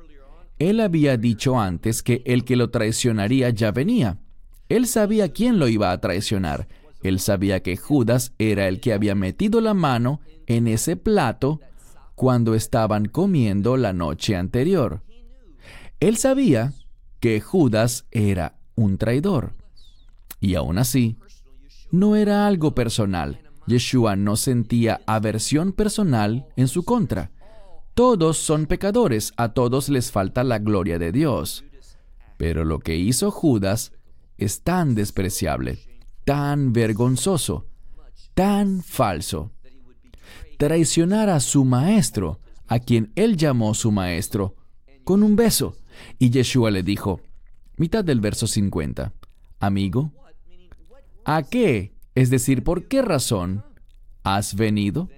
Él 0.57 0.81
había 0.81 1.15
dicho 1.15 1.59
antes 1.59 2.03
que 2.03 2.21
el 2.25 2.43
que 2.43 2.57
lo 2.57 2.69
traicionaría 2.69 3.49
ya 3.51 3.71
venía. 3.71 4.19
Él 4.67 4.87
sabía 4.87 5.31
quién 5.31 5.57
lo 5.57 5.67
iba 5.67 5.91
a 5.91 6.01
traicionar. 6.01 6.67
Él 7.01 7.19
sabía 7.19 7.61
que 7.63 7.77
Judas 7.77 8.33
era 8.37 8.67
el 8.67 8.81
que 8.81 8.91
había 8.91 9.15
metido 9.15 9.61
la 9.61 9.73
mano 9.73 10.19
en 10.47 10.67
ese 10.67 10.97
plato 10.97 11.61
cuando 12.15 12.55
estaban 12.55 13.05
comiendo 13.05 13.77
la 13.77 13.93
noche 13.93 14.35
anterior. 14.35 15.01
Él 16.01 16.17
sabía 16.17 16.73
que 17.21 17.39
Judas 17.39 18.05
era 18.11 18.57
un 18.75 18.97
traidor. 18.97 19.53
Y 20.41 20.55
aún 20.55 20.77
así, 20.77 21.17
no 21.91 22.15
era 22.15 22.47
algo 22.47 22.75
personal. 22.75 23.39
Yeshua 23.65 24.15
no 24.15 24.35
sentía 24.35 25.01
aversión 25.05 25.71
personal 25.71 26.47
en 26.55 26.67
su 26.67 26.83
contra. 26.83 27.31
Todos 27.99 28.37
son 28.37 28.65
pecadores, 28.65 29.33
a 29.35 29.49
todos 29.49 29.89
les 29.89 30.09
falta 30.09 30.45
la 30.45 30.57
gloria 30.57 30.97
de 30.97 31.11
Dios. 31.11 31.65
Pero 32.37 32.63
lo 32.63 32.79
que 32.79 32.95
hizo 32.95 33.29
Judas 33.29 33.91
es 34.37 34.61
tan 34.61 34.95
despreciable, 34.95 35.79
tan 36.23 36.71
vergonzoso, 36.71 37.67
tan 38.35 38.83
falso. 38.83 39.51
Traicionar 40.57 41.29
a 41.29 41.41
su 41.41 41.65
maestro, 41.65 42.39
a 42.69 42.79
quien 42.79 43.11
él 43.17 43.35
llamó 43.35 43.73
su 43.73 43.91
maestro, 43.91 44.55
con 45.03 45.21
un 45.21 45.35
beso. 45.35 45.75
Y 46.19 46.29
Yeshua 46.29 46.71
le 46.71 46.83
dijo, 46.83 47.19
mitad 47.75 48.05
del 48.05 48.21
verso 48.21 48.47
50, 48.47 49.11
Amigo, 49.59 50.13
¿a 51.25 51.43
qué? 51.43 51.91
Es 52.15 52.29
decir, 52.29 52.63
¿por 52.63 52.87
qué 52.87 53.01
razón 53.01 53.65
has 54.23 54.55
venido? 54.55 55.09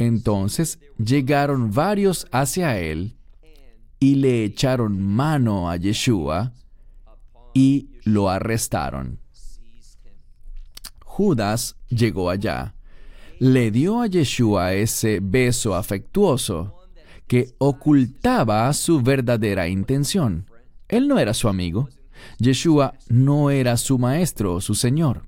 Entonces 0.00 0.78
llegaron 0.96 1.72
varios 1.72 2.26
hacia 2.32 2.78
él 2.78 3.18
y 3.98 4.14
le 4.14 4.44
echaron 4.44 4.98
mano 4.98 5.68
a 5.68 5.76
Yeshua 5.76 6.54
y 7.52 7.90
lo 8.04 8.30
arrestaron. 8.30 9.18
Judas 11.04 11.76
llegó 11.90 12.30
allá, 12.30 12.74
le 13.40 13.70
dio 13.70 14.00
a 14.00 14.06
Yeshua 14.06 14.72
ese 14.72 15.20
beso 15.20 15.74
afectuoso 15.74 16.88
que 17.26 17.54
ocultaba 17.58 18.72
su 18.72 19.02
verdadera 19.02 19.68
intención. 19.68 20.46
Él 20.88 21.08
no 21.08 21.18
era 21.18 21.34
su 21.34 21.46
amigo. 21.46 21.90
Yeshua 22.38 22.94
no 23.10 23.50
era 23.50 23.76
su 23.76 23.98
maestro 23.98 24.54
o 24.54 24.60
su 24.62 24.74
señor. 24.74 25.26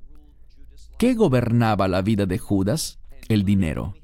¿Qué 0.97 1.13
gobernaba 1.13 1.89
la 1.89 2.01
vida 2.01 2.25
de 2.25 2.39
Judas? 2.39 2.99
El 3.29 3.45
dinero. 3.45 3.95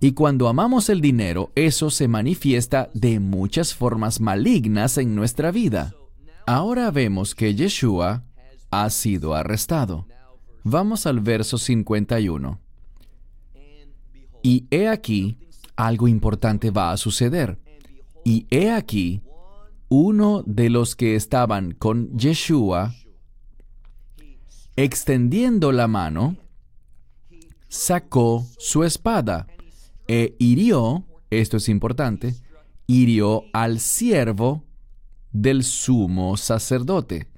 Y 0.00 0.12
cuando 0.12 0.48
amamos 0.48 0.88
el 0.88 1.00
dinero, 1.00 1.50
eso 1.54 1.90
se 1.90 2.08
manifiesta 2.08 2.90
de 2.94 3.20
muchas 3.20 3.74
formas 3.74 4.20
malignas 4.20 4.98
en 4.98 5.14
nuestra 5.14 5.50
vida. 5.50 5.94
Ahora 6.46 6.90
vemos 6.90 7.34
que 7.34 7.54
Yeshua 7.54 8.24
ha 8.70 8.90
sido 8.90 9.34
arrestado. 9.34 10.06
Vamos 10.62 11.06
al 11.06 11.20
verso 11.20 11.58
51. 11.58 12.60
Y 14.42 14.66
he 14.70 14.88
aquí, 14.88 15.38
algo 15.74 16.08
importante 16.08 16.70
va 16.70 16.92
a 16.92 16.96
suceder. 16.96 17.58
Y 18.24 18.46
he 18.50 18.70
aquí, 18.70 19.22
uno 19.88 20.42
de 20.46 20.70
los 20.70 20.94
que 20.94 21.16
estaban 21.16 21.72
con 21.72 22.16
Yeshua, 22.16 22.94
extendiendo 24.76 25.72
la 25.72 25.88
mano, 25.88 26.36
sacó 27.68 28.46
su 28.58 28.84
espada 28.84 29.46
e 30.08 30.36
hirió, 30.38 31.04
esto 31.30 31.56
es 31.56 31.68
importante, 31.68 32.34
hirió 32.86 33.44
al 33.52 33.80
siervo 33.80 34.64
del 35.32 35.64
sumo 35.64 36.36
sacerdote. 36.36 37.28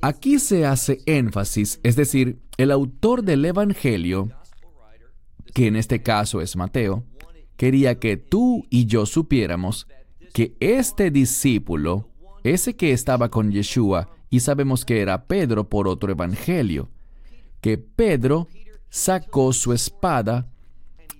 Aquí 0.00 0.38
se 0.38 0.66
hace 0.66 1.00
énfasis, 1.06 1.80
es 1.82 1.96
decir, 1.96 2.40
el 2.56 2.70
autor 2.70 3.22
del 3.22 3.44
Evangelio, 3.44 4.30
que 5.54 5.66
en 5.66 5.76
este 5.76 6.02
caso 6.02 6.40
es 6.40 6.56
Mateo, 6.56 7.04
quería 7.56 7.98
que 7.98 8.16
tú 8.16 8.66
y 8.70 8.86
yo 8.86 9.06
supiéramos 9.06 9.86
que 10.32 10.56
este 10.60 11.10
discípulo, 11.10 12.08
ese 12.42 12.74
que 12.74 12.92
estaba 12.92 13.30
con 13.30 13.52
Yeshua, 13.52 14.08
y 14.30 14.40
sabemos 14.40 14.84
que 14.84 15.00
era 15.00 15.26
Pedro 15.26 15.68
por 15.68 15.86
otro 15.86 16.10
evangelio, 16.10 16.88
que 17.60 17.76
Pedro 17.76 18.48
sacó 18.88 19.52
su 19.52 19.74
espada 19.74 20.48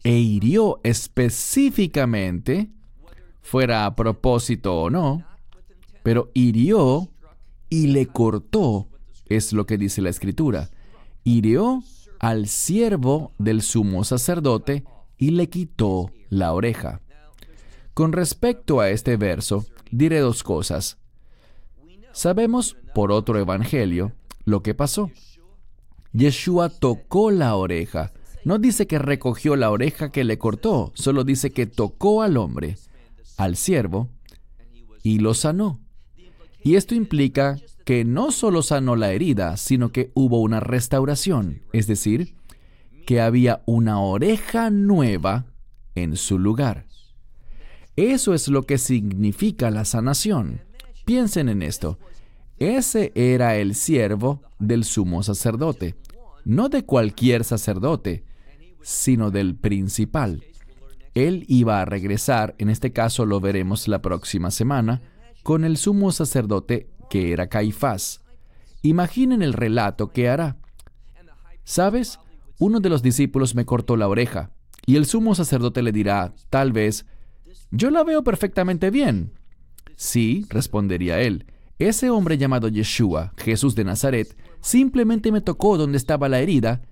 e 0.05 0.19
hirió 0.19 0.81
específicamente, 0.83 2.71
fuera 3.41 3.87
a 3.87 3.95
propósito 3.95 4.81
o 4.81 4.91
no, 4.91 5.25
pero 6.03 6.31
hirió 6.35 7.09
y 7.69 7.89
le 7.89 8.07
cortó, 8.07 8.89
es 9.27 9.53
lo 9.53 9.67
que 9.67 9.79
dice 9.79 10.03
la 10.03 10.11
escritura, 10.11 10.71
hirió 11.25 11.83
al 12.19 12.49
siervo 12.49 13.33
del 13.39 13.63
sumo 13.63 14.05
sacerdote 14.05 14.85
y 15.19 15.31
le 15.31 15.49
quitó 15.49 16.11
la 16.29 16.53
oreja. 16.53 17.01
Con 17.95 18.13
respecto 18.13 18.81
a 18.81 18.91
este 18.91 19.17
verso, 19.17 19.67
diré 19.91 20.21
dos 20.21 20.43
cosas. 20.43 20.99
Sabemos 22.13 22.77
por 22.95 23.13
otro 23.13 23.39
evangelio 23.39 24.13
lo 24.45 24.63
que 24.63 24.75
pasó. 24.75 25.11
Yeshua 26.13 26.69
tocó 26.69 27.31
la 27.31 27.55
oreja. 27.57 28.13
No 28.45 28.59
dice 28.59 28.87
que 28.87 28.99
recogió 28.99 29.57
la 29.57 29.71
oreja 29.71 30.11
que 30.11 30.25
le 30.25 30.39
cortó, 30.39 30.93
solo 30.95 31.25
dice 31.25 31.53
que 31.53 31.67
tocó 31.67 32.23
al 32.23 32.37
hombre, 32.37 32.77
al 33.37 33.57
siervo, 33.57 34.09
y 35.03 35.19
lo 35.19 35.35
sanó. 35.35 35.81
Y 36.65 36.77
esto 36.77 36.95
implica 36.95 37.57
que 37.85 38.05
no 38.05 38.33
solo 38.33 38.63
sanó 38.63 38.97
la 38.97 39.13
herida, 39.13 39.57
sino 39.57 39.91
que 39.91 40.11
hubo 40.15 40.41
una 40.41 40.61
restauración, 40.61 41.63
es 41.73 41.87
decir, 41.87 42.35
que 43.07 43.21
había 43.21 43.63
una 43.67 44.01
oreja 44.01 44.71
nueva 44.71 45.47
en 45.95 46.17
su 46.17 46.39
lugar. 46.39 46.87
Eso 47.97 48.35
es 48.35 48.49
lo 48.49 48.63
que 48.63 48.79
significa 48.79 49.71
la 49.71 49.85
sanación. 49.85 50.61
Piensen 51.05 51.49
en 51.49 51.63
esto. 51.63 51.99
Ese 52.59 53.13
era 53.15 53.57
el 53.57 53.75
siervo 53.75 54.43
del 54.59 54.85
sumo 54.85 55.23
sacerdote, 55.23 55.97
no 56.45 56.69
de 56.69 56.85
cualquier 56.85 57.45
sacerdote, 57.45 58.25
sino 58.83 59.31
del 59.31 59.55
principal. 59.57 60.45
Él 61.15 61.45
iba 61.49 61.81
a 61.81 61.85
regresar, 61.85 62.55
en 62.59 62.71
este 62.71 62.93
caso 62.93 63.27
lo 63.27 63.41
veremos 63.41 63.89
la 63.89 64.01
próxima 64.01 64.51
semana, 64.51 65.03
con 65.43 65.65
el 65.65 65.77
sumo 65.77 66.13
sacerdote 66.13 66.89
que 67.11 67.33
era 67.33 67.49
Caifás. 67.49 68.23
Imaginen 68.83 69.43
el 69.43 69.53
relato 69.53 70.13
que 70.13 70.29
hará. 70.29 70.57
¿Sabes? 71.65 72.19
Uno 72.59 72.81
de 72.81 72.89
los 72.89 73.03
discípulos 73.03 73.55
me 73.55 73.65
cortó 73.65 73.97
la 73.97 74.09
oreja, 74.09 74.51
y 74.87 74.97
el 74.97 75.07
sumo 75.07 75.35
sacerdote 75.35 75.83
le 75.83 75.93
dirá, 75.93 76.35
tal 76.51 76.73
vez, 76.73 77.07
yo 77.71 77.91
la 77.91 78.05
veo 78.05 78.25
perfectamente 78.25 78.91
bien. 78.91 79.33
Sí, 79.97 80.47
respondería 80.49 81.21
él, 81.21 81.47
ese 81.79 82.11
hombre 82.11 82.39
llamado 82.39 82.69
Yeshua, 82.69 83.35
Jesús 83.37 83.75
de 83.75 83.85
Nazaret, 83.85 84.37
simplemente 84.61 85.33
me 85.33 85.41
tocó 85.41 85.77
donde 85.77 85.99
estaba 85.99 86.29
la 86.29 86.41
herida 86.41 86.83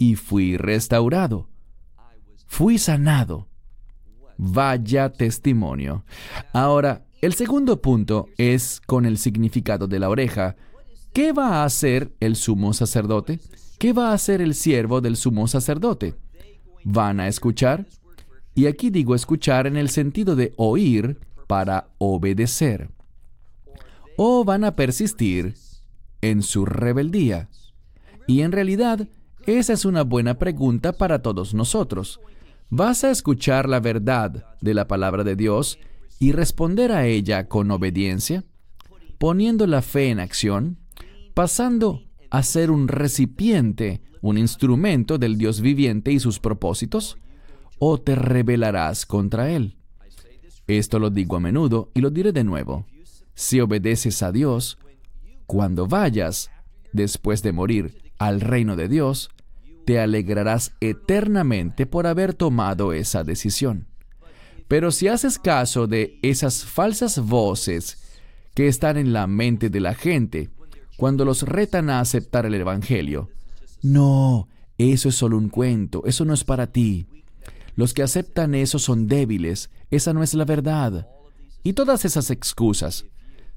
y 0.00 0.16
fui 0.16 0.56
restaurado. 0.56 1.46
Fui 2.46 2.78
sanado. 2.78 3.48
Vaya 4.38 5.12
testimonio. 5.12 6.06
Ahora, 6.54 7.04
el 7.20 7.34
segundo 7.34 7.82
punto 7.82 8.26
es 8.38 8.80
con 8.86 9.04
el 9.04 9.18
significado 9.18 9.86
de 9.86 9.98
la 9.98 10.08
oreja. 10.08 10.56
¿Qué 11.12 11.32
va 11.32 11.56
a 11.56 11.64
hacer 11.64 12.14
el 12.18 12.34
sumo 12.36 12.72
sacerdote? 12.72 13.40
¿Qué 13.78 13.92
va 13.92 14.10
a 14.10 14.14
hacer 14.14 14.40
el 14.40 14.54
siervo 14.54 15.02
del 15.02 15.16
sumo 15.16 15.46
sacerdote? 15.46 16.14
¿Van 16.82 17.20
a 17.20 17.28
escuchar? 17.28 17.86
Y 18.54 18.66
aquí 18.66 18.88
digo 18.88 19.14
escuchar 19.14 19.66
en 19.66 19.76
el 19.76 19.90
sentido 19.90 20.34
de 20.34 20.54
oír 20.56 21.20
para 21.46 21.90
obedecer. 21.98 22.88
O 24.16 24.44
van 24.46 24.64
a 24.64 24.76
persistir 24.76 25.56
en 26.22 26.42
su 26.42 26.64
rebeldía. 26.64 27.50
Y 28.26 28.40
en 28.40 28.52
realidad, 28.52 29.06
esa 29.46 29.72
es 29.72 29.84
una 29.84 30.02
buena 30.02 30.38
pregunta 30.38 30.92
para 30.92 31.22
todos 31.22 31.54
nosotros. 31.54 32.20
¿Vas 32.68 33.04
a 33.04 33.10
escuchar 33.10 33.68
la 33.68 33.80
verdad 33.80 34.44
de 34.60 34.74
la 34.74 34.86
palabra 34.86 35.24
de 35.24 35.34
Dios 35.34 35.78
y 36.18 36.32
responder 36.32 36.92
a 36.92 37.06
ella 37.06 37.48
con 37.48 37.70
obediencia? 37.70 38.44
Poniendo 39.18 39.66
la 39.66 39.82
fe 39.82 40.10
en 40.10 40.20
acción, 40.20 40.78
pasando 41.34 42.02
a 42.30 42.42
ser 42.42 42.70
un 42.70 42.86
recipiente, 42.86 44.02
un 44.20 44.38
instrumento 44.38 45.18
del 45.18 45.36
Dios 45.36 45.60
viviente 45.60 46.12
y 46.12 46.20
sus 46.20 46.38
propósitos 46.38 47.18
o 47.78 47.98
te 47.98 48.14
rebelarás 48.14 49.06
contra 49.06 49.50
Él. 49.50 49.76
Esto 50.66 50.98
lo 50.98 51.10
digo 51.10 51.36
a 51.36 51.40
menudo 51.40 51.90
y 51.94 52.00
lo 52.00 52.10
diré 52.10 52.30
de 52.32 52.44
nuevo. 52.44 52.86
Si 53.34 53.60
obedeces 53.60 54.22
a 54.22 54.30
Dios, 54.30 54.78
cuando 55.46 55.88
vayas, 55.88 56.50
después 56.92 57.42
de 57.42 57.52
morir, 57.52 58.09
al 58.20 58.42
reino 58.42 58.76
de 58.76 58.86
Dios, 58.86 59.30
te 59.86 59.98
alegrarás 59.98 60.74
eternamente 60.80 61.86
por 61.86 62.06
haber 62.06 62.34
tomado 62.34 62.92
esa 62.92 63.24
decisión. 63.24 63.86
Pero 64.68 64.92
si 64.92 65.08
haces 65.08 65.38
caso 65.38 65.86
de 65.86 66.18
esas 66.22 66.64
falsas 66.64 67.18
voces 67.18 67.98
que 68.54 68.68
están 68.68 68.98
en 68.98 69.14
la 69.14 69.26
mente 69.26 69.70
de 69.70 69.80
la 69.80 69.94
gente 69.94 70.50
cuando 70.98 71.24
los 71.24 71.42
retan 71.42 71.88
a 71.88 72.00
aceptar 72.00 72.44
el 72.44 72.54
Evangelio, 72.54 73.30
no, 73.82 74.48
eso 74.76 75.08
es 75.08 75.14
solo 75.14 75.38
un 75.38 75.48
cuento, 75.48 76.02
eso 76.04 76.26
no 76.26 76.34
es 76.34 76.44
para 76.44 76.66
ti. 76.66 77.06
Los 77.74 77.94
que 77.94 78.02
aceptan 78.02 78.54
eso 78.54 78.78
son 78.78 79.06
débiles, 79.06 79.70
esa 79.90 80.12
no 80.12 80.22
es 80.22 80.34
la 80.34 80.44
verdad. 80.44 81.08
Y 81.62 81.72
todas 81.72 82.04
esas 82.04 82.30
excusas. 82.30 83.06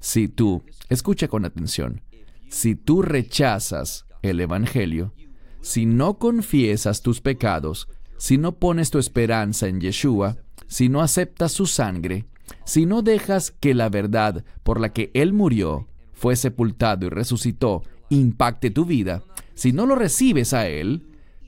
Si 0.00 0.26
tú, 0.26 0.62
escucha 0.88 1.28
con 1.28 1.44
atención, 1.44 2.00
si 2.48 2.74
tú 2.74 3.02
rechazas 3.02 4.06
el 4.30 4.40
Evangelio, 4.40 5.12
si 5.60 5.86
no 5.86 6.18
confiesas 6.18 7.02
tus 7.02 7.20
pecados, 7.20 7.88
si 8.16 8.38
no 8.38 8.58
pones 8.58 8.90
tu 8.90 8.98
esperanza 8.98 9.68
en 9.68 9.80
Yeshua, 9.80 10.36
si 10.66 10.88
no 10.88 11.02
aceptas 11.02 11.52
su 11.52 11.66
sangre, 11.66 12.26
si 12.64 12.86
no 12.86 13.02
dejas 13.02 13.50
que 13.50 13.74
la 13.74 13.88
verdad 13.88 14.44
por 14.62 14.80
la 14.80 14.92
que 14.92 15.10
Él 15.14 15.32
murió, 15.32 15.88
fue 16.12 16.36
sepultado 16.36 17.06
y 17.06 17.08
resucitó, 17.10 17.82
impacte 18.08 18.70
tu 18.70 18.84
vida, 18.84 19.22
si 19.54 19.72
no 19.72 19.86
lo 19.86 19.94
recibes 19.94 20.52
a 20.52 20.68
Él, 20.68 21.06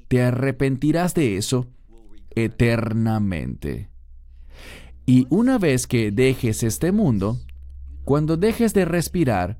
te 0.08 0.22
arrepentirás 0.22 1.14
de 1.14 1.36
eso 1.36 1.66
eternamente. 2.34 3.90
Y 5.06 5.26
una 5.30 5.58
vez 5.58 5.86
que 5.86 6.10
dejes 6.10 6.62
este 6.62 6.92
mundo, 6.92 7.38
cuando 8.04 8.36
dejes 8.36 8.74
de 8.74 8.84
respirar, 8.84 9.58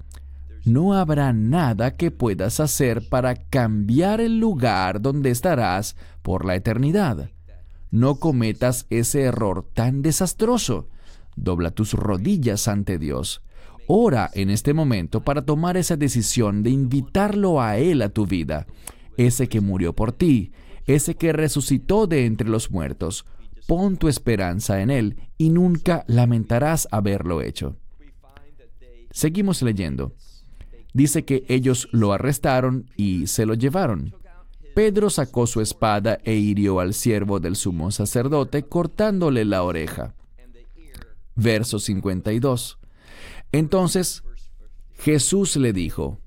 no 0.67 0.95
habrá 0.95 1.33
nada 1.33 1.97
que 1.97 2.11
puedas 2.11 2.59
hacer 2.59 3.09
para 3.09 3.37
cambiar 3.37 4.21
el 4.21 4.41
lugar 4.41 5.01
donde 5.01 5.31
estarás 5.31 5.97
por 6.23 6.45
la 6.45 6.57
eternidad. 6.57 7.31
No 7.93 8.17
cometas 8.17 8.87
ese 8.91 9.23
error 9.23 9.65
tan 9.73 10.03
desastroso. 10.03 10.89
Dobla 11.37 11.71
tus 11.71 11.95
rodillas 11.95 12.67
ante 12.67 12.99
Dios. 12.99 13.43
Ora 13.87 14.29
en 14.35 14.51
este 14.51 14.75
momento 14.75 15.23
para 15.23 15.45
tomar 15.45 15.77
esa 15.77 15.97
decisión 15.97 16.65
de 16.65 16.71
invitarlo 16.71 17.63
a 17.63 17.79
Él 17.79 18.03
a 18.03 18.09
tu 18.09 18.27
vida, 18.27 18.67
ese 19.17 19.49
que 19.49 19.61
murió 19.61 19.95
por 19.95 20.11
ti, 20.11 20.51
ese 20.87 21.15
que 21.15 21.33
resucitó 21.33 22.09
de 22.09 22.27
entre 22.27 22.49
los 22.49 22.73
muertos. 22.73 23.25
Pon 23.69 23.97
tu 23.97 24.09
esperanza 24.09 24.81
en 24.81 24.91
Él 24.91 25.17
y 25.39 25.51
nunca 25.51 26.05
lamentarás 26.09 26.89
haberlo 26.91 27.41
hecho. 27.41 27.77
Seguimos 29.13 29.63
leyendo. 29.63 30.13
Dice 30.97 31.27
que 31.27 31.45
ellos 31.49 31.91
lo 31.93 32.15
arrestaron 32.15 32.91
y 32.97 33.27
se 33.27 33.45
lo 33.45 33.53
llevaron. 33.53 34.15
Pedro 34.75 35.11
sacó 35.11 35.47
su 35.47 35.61
espada 35.61 36.21
e 36.25 36.37
hirió 36.37 36.81
al 36.81 36.95
siervo 36.95 37.39
del 37.39 37.55
sumo 37.55 37.91
sacerdote, 37.91 38.63
cortándole 38.63 39.45
la 39.45 39.63
oreja. 39.63 40.15
Verso 41.35 41.81
52. 41.81 42.79
Entonces 43.53 44.23
Jesús 44.95 45.57
le 45.57 45.75
dijo, 45.75 46.19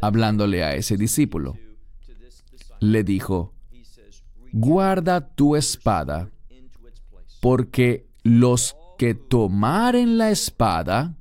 hablándole 0.00 0.62
a 0.62 0.76
ese 0.76 0.96
discípulo, 0.96 1.58
le 2.78 3.02
dijo, 3.02 3.54
guarda 4.52 5.34
tu 5.34 5.56
espada, 5.56 6.30
porque 7.40 8.06
los 8.22 8.76
que 8.98 9.16
tomaren 9.16 10.16
la 10.16 10.30
espada, 10.30 11.16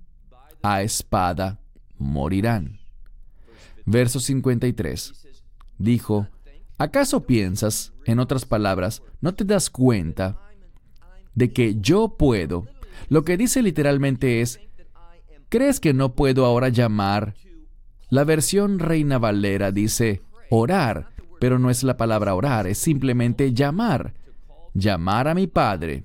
a 0.62 0.84
espada 0.84 1.62
morirán. 1.98 2.80
Verso 3.86 4.20
53. 4.20 5.28
Dijo, 5.78 6.28
¿acaso 6.78 7.26
piensas, 7.26 7.94
en 8.06 8.20
otras 8.20 8.46
palabras, 8.46 9.04
no 9.22 9.34
te 9.34 9.46
das 9.46 9.70
cuenta 9.70 10.40
de 11.36 11.52
que 11.52 11.76
yo 11.80 12.16
puedo? 12.18 12.68
Lo 13.10 13.24
que 13.24 13.38
dice 13.38 13.62
literalmente 13.62 14.42
es, 14.42 14.60
¿crees 15.50 15.80
que 15.80 15.94
no 15.94 16.16
puedo 16.16 16.46
ahora 16.46 16.70
llamar? 16.70 17.36
La 18.10 18.24
versión 18.24 18.80
Reina 18.80 19.18
Valera 19.18 19.72
dice 19.72 20.22
orar, 20.50 21.10
pero 21.40 21.60
no 21.60 21.70
es 21.70 21.84
la 21.84 21.98
palabra 21.98 22.36
orar, 22.36 22.68
es 22.68 22.78
simplemente 22.78 23.54
llamar. 23.54 24.14
Llamar 24.74 25.28
a 25.28 25.34
mi 25.34 25.48
Padre. 25.48 26.04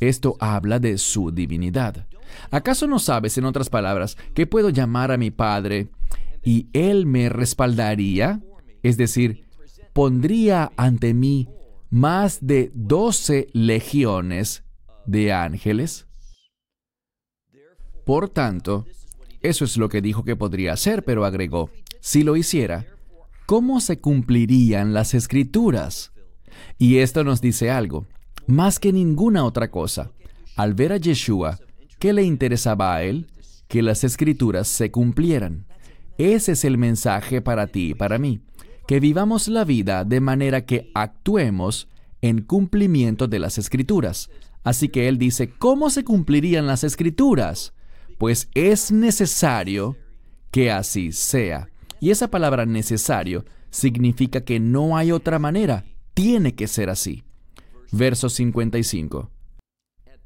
Esto 0.00 0.36
habla 0.40 0.78
de 0.78 0.98
su 0.98 1.30
divinidad. 1.30 2.06
¿Acaso 2.50 2.86
no 2.86 2.98
sabes, 2.98 3.38
en 3.38 3.44
otras 3.44 3.70
palabras, 3.70 4.16
que 4.34 4.46
puedo 4.46 4.70
llamar 4.70 5.12
a 5.12 5.16
mi 5.16 5.30
Padre 5.30 5.88
y 6.42 6.68
Él 6.72 7.06
me 7.06 7.28
respaldaría? 7.28 8.40
Es 8.82 8.96
decir, 8.96 9.44
pondría 9.92 10.72
ante 10.76 11.14
mí 11.14 11.48
más 11.90 12.38
de 12.46 12.72
doce 12.74 13.48
legiones 13.52 14.64
de 15.06 15.32
ángeles. 15.32 16.06
Por 18.04 18.28
tanto, 18.28 18.86
eso 19.42 19.64
es 19.64 19.76
lo 19.76 19.88
que 19.88 20.00
dijo 20.00 20.24
que 20.24 20.36
podría 20.36 20.72
hacer, 20.72 21.04
pero 21.04 21.24
agregó, 21.24 21.70
si 22.00 22.22
lo 22.22 22.36
hiciera, 22.36 22.86
¿cómo 23.46 23.80
se 23.80 24.00
cumplirían 24.00 24.94
las 24.94 25.14
escrituras? 25.14 26.12
Y 26.78 26.98
esto 26.98 27.24
nos 27.24 27.40
dice 27.40 27.70
algo, 27.70 28.06
más 28.46 28.78
que 28.78 28.92
ninguna 28.92 29.44
otra 29.44 29.70
cosa. 29.70 30.10
Al 30.56 30.74
ver 30.74 30.92
a 30.92 30.96
Yeshua, 30.96 31.58
¿qué 32.02 32.12
le 32.12 32.24
interesaba 32.24 32.96
a 32.96 33.04
él? 33.04 33.28
Que 33.68 33.80
las 33.80 34.02
escrituras 34.02 34.66
se 34.66 34.90
cumplieran. 34.90 35.66
Ese 36.18 36.50
es 36.50 36.64
el 36.64 36.76
mensaje 36.76 37.40
para 37.40 37.68
ti 37.68 37.90
y 37.90 37.94
para 37.94 38.18
mí, 38.18 38.40
que 38.88 38.98
vivamos 38.98 39.46
la 39.46 39.62
vida 39.62 40.04
de 40.04 40.18
manera 40.18 40.66
que 40.66 40.90
actuemos 40.94 41.86
en 42.20 42.42
cumplimiento 42.42 43.28
de 43.28 43.38
las 43.38 43.56
escrituras. 43.56 44.30
Así 44.64 44.88
que 44.88 45.06
él 45.06 45.16
dice, 45.16 45.50
¿cómo 45.50 45.90
se 45.90 46.02
cumplirían 46.02 46.66
las 46.66 46.82
escrituras? 46.82 47.72
Pues 48.18 48.48
es 48.56 48.90
necesario 48.90 49.96
que 50.50 50.72
así 50.72 51.12
sea. 51.12 51.68
Y 52.00 52.10
esa 52.10 52.32
palabra 52.32 52.66
necesario 52.66 53.44
significa 53.70 54.40
que 54.40 54.58
no 54.58 54.96
hay 54.96 55.12
otra 55.12 55.38
manera, 55.38 55.84
tiene 56.14 56.56
que 56.56 56.66
ser 56.66 56.90
así. 56.90 57.22
Verso 57.92 58.28
55. 58.28 59.30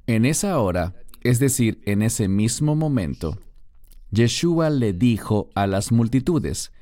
En 0.09 0.25
esa 0.25 0.59
hora, 0.61 0.95
es 1.29 1.39
decir, 1.39 1.81
en 1.87 2.03
ese 2.03 2.29
mismo 2.29 2.75
momento, 2.75 3.39
Yeshua 4.11 4.71
le 4.71 4.93
dijo 4.93 5.49
a 5.55 5.67
las 5.67 5.93
multitudes, 5.93 6.73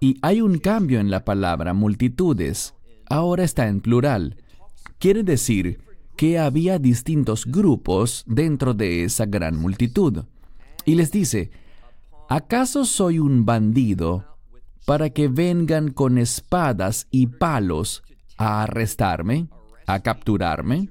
y 0.00 0.18
hay 0.22 0.40
un 0.40 0.58
cambio 0.58 1.00
en 1.00 1.10
la 1.10 1.24
palabra 1.24 1.74
multitudes, 1.74 2.74
ahora 3.08 3.44
está 3.44 3.68
en 3.68 3.80
plural. 3.80 4.36
Quiere 4.98 5.22
decir 5.22 5.80
que 6.16 6.38
había 6.38 6.78
distintos 6.78 7.46
grupos 7.46 8.24
dentro 8.26 8.74
de 8.74 9.04
esa 9.04 9.26
gran 9.26 9.56
multitud. 9.56 10.24
Y 10.84 10.94
les 10.94 11.10
dice, 11.10 11.50
¿acaso 12.28 12.84
soy 12.84 13.18
un 13.18 13.44
bandido 13.44 14.24
para 14.86 15.10
que 15.10 15.28
vengan 15.28 15.90
con 15.90 16.18
espadas 16.18 17.06
y 17.10 17.26
palos 17.26 18.02
a 18.36 18.62
arrestarme? 18.62 19.48
a 19.88 20.00
capturarme. 20.00 20.90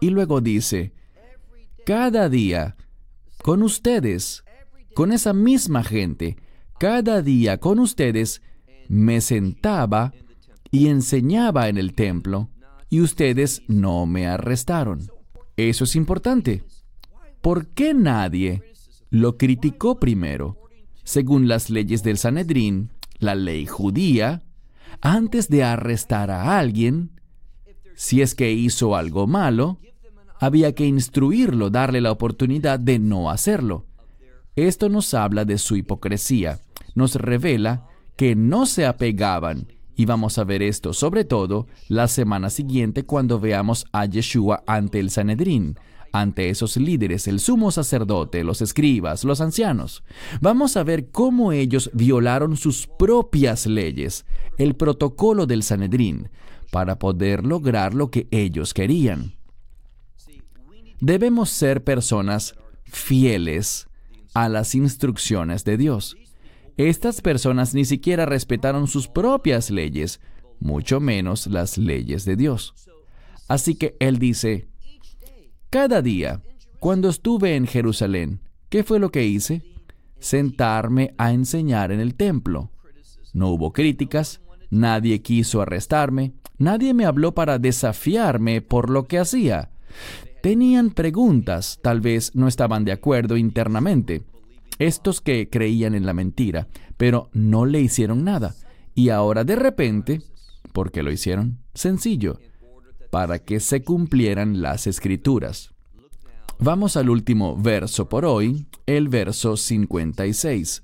Y 0.00 0.10
luego 0.10 0.40
dice, 0.40 0.92
cada 1.84 2.28
día, 2.28 2.76
con 3.42 3.62
ustedes, 3.62 4.44
con 4.94 5.12
esa 5.12 5.32
misma 5.32 5.84
gente, 5.84 6.36
cada 6.78 7.22
día 7.22 7.58
con 7.58 7.78
ustedes, 7.78 8.42
me 8.88 9.20
sentaba 9.20 10.12
y 10.70 10.88
enseñaba 10.88 11.68
en 11.68 11.78
el 11.78 11.94
templo, 11.94 12.50
y 12.90 13.00
ustedes 13.00 13.62
no 13.68 14.06
me 14.06 14.26
arrestaron. 14.26 15.08
Eso 15.56 15.84
es 15.84 15.96
importante. 15.96 16.64
¿Por 17.40 17.68
qué 17.68 17.92
nadie 17.92 18.62
lo 19.10 19.36
criticó 19.36 20.00
primero? 20.00 20.58
Según 21.02 21.48
las 21.48 21.70
leyes 21.70 22.02
del 22.02 22.18
Sanedrín, 22.18 22.90
la 23.18 23.34
ley 23.34 23.66
judía, 23.66 24.42
antes 25.00 25.48
de 25.48 25.64
arrestar 25.64 26.30
a 26.30 26.58
alguien, 26.58 27.20
si 27.94 28.22
es 28.22 28.34
que 28.34 28.52
hizo 28.52 28.96
algo 28.96 29.26
malo, 29.26 29.78
había 30.40 30.74
que 30.74 30.86
instruirlo, 30.86 31.70
darle 31.70 32.00
la 32.00 32.12
oportunidad 32.12 32.78
de 32.78 32.98
no 32.98 33.30
hacerlo. 33.30 33.86
Esto 34.56 34.88
nos 34.88 35.14
habla 35.14 35.44
de 35.44 35.58
su 35.58 35.76
hipocresía, 35.76 36.60
nos 36.94 37.16
revela 37.16 37.88
que 38.16 38.36
no 38.36 38.66
se 38.66 38.86
apegaban, 38.86 39.66
y 39.96 40.06
vamos 40.06 40.38
a 40.38 40.44
ver 40.44 40.62
esto 40.62 40.92
sobre 40.92 41.24
todo 41.24 41.66
la 41.88 42.08
semana 42.08 42.50
siguiente 42.50 43.04
cuando 43.04 43.40
veamos 43.40 43.86
a 43.92 44.06
Yeshua 44.06 44.62
ante 44.66 45.00
el 45.00 45.10
Sanedrín, 45.10 45.76
ante 46.12 46.48
esos 46.48 46.76
líderes, 46.76 47.26
el 47.26 47.40
sumo 47.40 47.72
sacerdote, 47.72 48.44
los 48.44 48.62
escribas, 48.62 49.24
los 49.24 49.40
ancianos. 49.40 50.04
Vamos 50.40 50.76
a 50.76 50.84
ver 50.84 51.10
cómo 51.10 51.50
ellos 51.50 51.90
violaron 51.92 52.56
sus 52.56 52.86
propias 52.86 53.66
leyes, 53.66 54.24
el 54.56 54.76
protocolo 54.76 55.46
del 55.46 55.64
Sanedrín, 55.64 56.28
para 56.70 57.00
poder 57.00 57.44
lograr 57.44 57.94
lo 57.94 58.12
que 58.12 58.28
ellos 58.30 58.74
querían. 58.74 59.34
Debemos 61.00 61.50
ser 61.50 61.84
personas 61.84 62.54
fieles 62.84 63.88
a 64.34 64.48
las 64.48 64.74
instrucciones 64.74 65.64
de 65.64 65.76
Dios. 65.76 66.16
Estas 66.76 67.20
personas 67.20 67.74
ni 67.74 67.84
siquiera 67.84 68.26
respetaron 68.26 68.86
sus 68.86 69.08
propias 69.08 69.70
leyes, 69.70 70.20
mucho 70.60 71.00
menos 71.00 71.46
las 71.46 71.78
leyes 71.78 72.24
de 72.24 72.36
Dios. 72.36 72.74
Así 73.48 73.74
que 73.74 73.96
Él 74.00 74.18
dice, 74.18 74.68
cada 75.70 76.02
día, 76.02 76.42
cuando 76.80 77.08
estuve 77.08 77.56
en 77.56 77.66
Jerusalén, 77.66 78.40
¿qué 78.68 78.82
fue 78.82 78.98
lo 78.98 79.10
que 79.10 79.24
hice? 79.24 79.62
Sentarme 80.18 81.14
a 81.18 81.32
enseñar 81.32 81.92
en 81.92 82.00
el 82.00 82.14
templo. 82.14 82.70
No 83.32 83.50
hubo 83.50 83.72
críticas, 83.72 84.40
nadie 84.70 85.20
quiso 85.22 85.60
arrestarme, 85.60 86.34
Nadie 86.58 86.94
me 86.94 87.04
habló 87.04 87.34
para 87.34 87.58
desafiarme 87.58 88.62
por 88.62 88.90
lo 88.90 89.06
que 89.06 89.18
hacía. 89.18 89.70
Tenían 90.44 90.90
preguntas, 90.90 91.78
tal 91.82 92.02
vez 92.02 92.34
no 92.34 92.48
estaban 92.48 92.84
de 92.84 92.92
acuerdo 92.92 93.38
internamente. 93.38 94.24
Estos 94.78 95.22
que 95.22 95.48
creían 95.48 95.94
en 95.94 96.04
la 96.04 96.12
mentira, 96.12 96.68
pero 96.98 97.30
no 97.32 97.64
le 97.64 97.80
hicieron 97.80 98.24
nada. 98.24 98.54
Y 98.94 99.08
ahora 99.08 99.44
de 99.44 99.56
repente, 99.56 100.20
¿por 100.74 100.92
qué 100.92 101.02
lo 101.02 101.10
hicieron? 101.10 101.60
Sencillo, 101.72 102.40
para 103.10 103.38
que 103.38 103.58
se 103.58 103.82
cumplieran 103.84 104.60
las 104.60 104.86
escrituras. 104.86 105.70
Vamos 106.58 106.98
al 106.98 107.08
último 107.08 107.56
verso 107.56 108.10
por 108.10 108.26
hoy, 108.26 108.66
el 108.84 109.08
verso 109.08 109.56
56. 109.56 110.82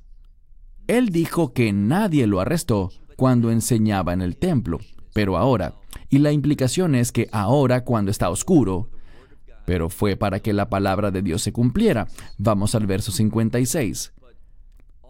Él 0.87 1.11
dijo 1.11 1.53
que 1.53 1.71
nadie 1.75 2.27
lo 2.27 2.41
arrestó 2.41 2.93
cuando 3.15 3.51
enseñaba 3.51 4.15
en 4.15 4.23
el 4.23 4.39
templo 4.39 4.79
pero 5.13 5.37
ahora. 5.37 5.75
Y 6.09 6.19
la 6.19 6.33
implicación 6.33 6.95
es 6.95 7.13
que 7.13 7.29
ahora 7.33 7.85
cuando 7.85 8.11
está 8.11 8.31
oscuro, 8.31 8.91
pero 9.71 9.89
fue 9.89 10.17
para 10.17 10.41
que 10.41 10.53
la 10.53 10.69
palabra 10.69 11.13
de 11.13 11.23
Dios 11.23 11.43
se 11.43 11.53
cumpliera. 11.53 12.09
Vamos 12.39 12.75
al 12.75 12.89
verso 12.89 13.13
56. 13.13 14.13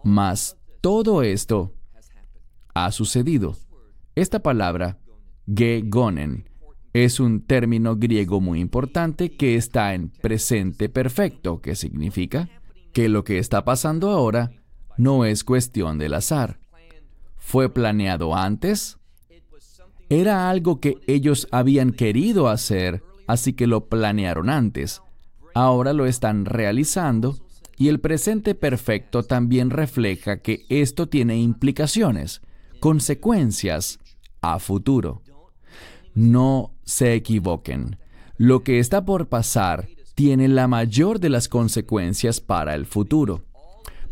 Mas 0.03 0.55
todo 0.81 1.23
esto 1.23 1.73
ha 2.75 2.91
sucedido. 2.91 3.57
Esta 4.13 4.43
palabra, 4.43 4.99
gegonen, 5.51 6.47
es 6.93 7.19
un 7.19 7.41
término 7.41 7.95
griego 7.95 8.39
muy 8.39 8.59
importante 8.59 9.31
que 9.31 9.55
está 9.55 9.95
en 9.95 10.09
presente 10.09 10.89
perfecto, 10.89 11.59
que 11.59 11.75
significa 11.75 12.47
que 12.93 13.09
lo 13.09 13.23
que 13.23 13.39
está 13.39 13.65
pasando 13.65 14.11
ahora 14.11 14.51
no 14.95 15.25
es 15.25 15.43
cuestión 15.43 15.97
del 15.97 16.13
azar. 16.13 16.59
Fue 17.35 17.73
planeado 17.73 18.35
antes, 18.35 18.99
era 20.07 20.51
algo 20.51 20.79
que 20.79 20.99
ellos 21.07 21.47
habían 21.49 21.93
querido 21.93 22.47
hacer, 22.47 23.01
así 23.31 23.53
que 23.53 23.65
lo 23.65 23.87
planearon 23.87 24.49
antes. 24.49 25.01
Ahora 25.53 25.93
lo 25.93 26.05
están 26.05 26.45
realizando 26.45 27.37
y 27.77 27.87
el 27.87 27.99
presente 27.99 28.55
perfecto 28.55 29.23
también 29.23 29.69
refleja 29.69 30.41
que 30.41 30.65
esto 30.69 31.07
tiene 31.07 31.37
implicaciones. 31.37 32.41
consecuencias 32.79 33.99
a 34.41 34.57
futuro. 34.57 35.21
No 36.15 36.73
se 36.83 37.13
equivoquen. 37.13 37.97
Lo 38.37 38.63
que 38.63 38.79
está 38.79 39.05
por 39.05 39.27
pasar 39.27 39.87
tiene 40.15 40.47
la 40.47 40.67
mayor 40.67 41.19
de 41.19 41.29
las 41.29 41.47
consecuencias 41.47 42.41
para 42.41 42.73
el 42.73 42.87
futuro, 42.87 43.43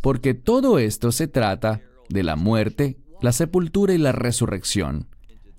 porque 0.02 0.36
todo 0.36 0.78
esto 0.78 1.12
se 1.12 1.28
trata 1.28 1.82
de 2.10 2.22
la 2.22 2.36
muerte, 2.36 2.98
la 3.22 3.32
sepultura 3.32 3.94
y 3.96 3.98
la 3.98 4.12
resurrección, 4.12 5.08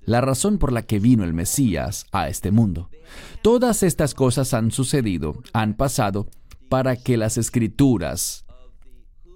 la 0.05 0.21
razón 0.21 0.57
por 0.57 0.71
la 0.71 0.83
que 0.83 0.99
vino 0.99 1.23
el 1.23 1.33
Mesías 1.33 2.05
a 2.11 2.27
este 2.27 2.51
mundo. 2.51 2.89
Todas 3.41 3.83
estas 3.83 4.13
cosas 4.13 4.53
han 4.53 4.71
sucedido, 4.71 5.41
han 5.53 5.75
pasado, 5.75 6.27
para 6.69 6.95
que 6.95 7.17
las 7.17 7.37
escrituras... 7.37 8.45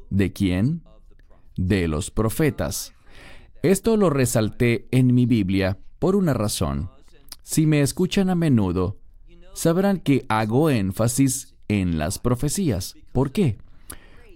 ¿De 0.10 0.32
quién? 0.32 0.84
De 1.58 1.88
los 1.88 2.12
profetas. 2.12 2.94
Esto 3.64 3.98
lo 3.98 4.10
resalté 4.10 4.88
en 4.92 5.14
mi 5.14 5.26
Biblia 5.26 5.80
por 6.00 6.16
una 6.16 6.34
razón. 6.34 6.90
Si 7.42 7.66
me 7.66 7.82
escuchan 7.82 8.30
a 8.30 8.36
menudo, 8.36 8.98
sabrán 9.54 10.00
que 10.00 10.26
hago 10.30 10.70
énfasis 10.70 11.56
en 11.68 11.98
las 11.98 12.20
profecías. 12.20 12.96
¿Por 13.12 13.32
qué? 13.32 13.58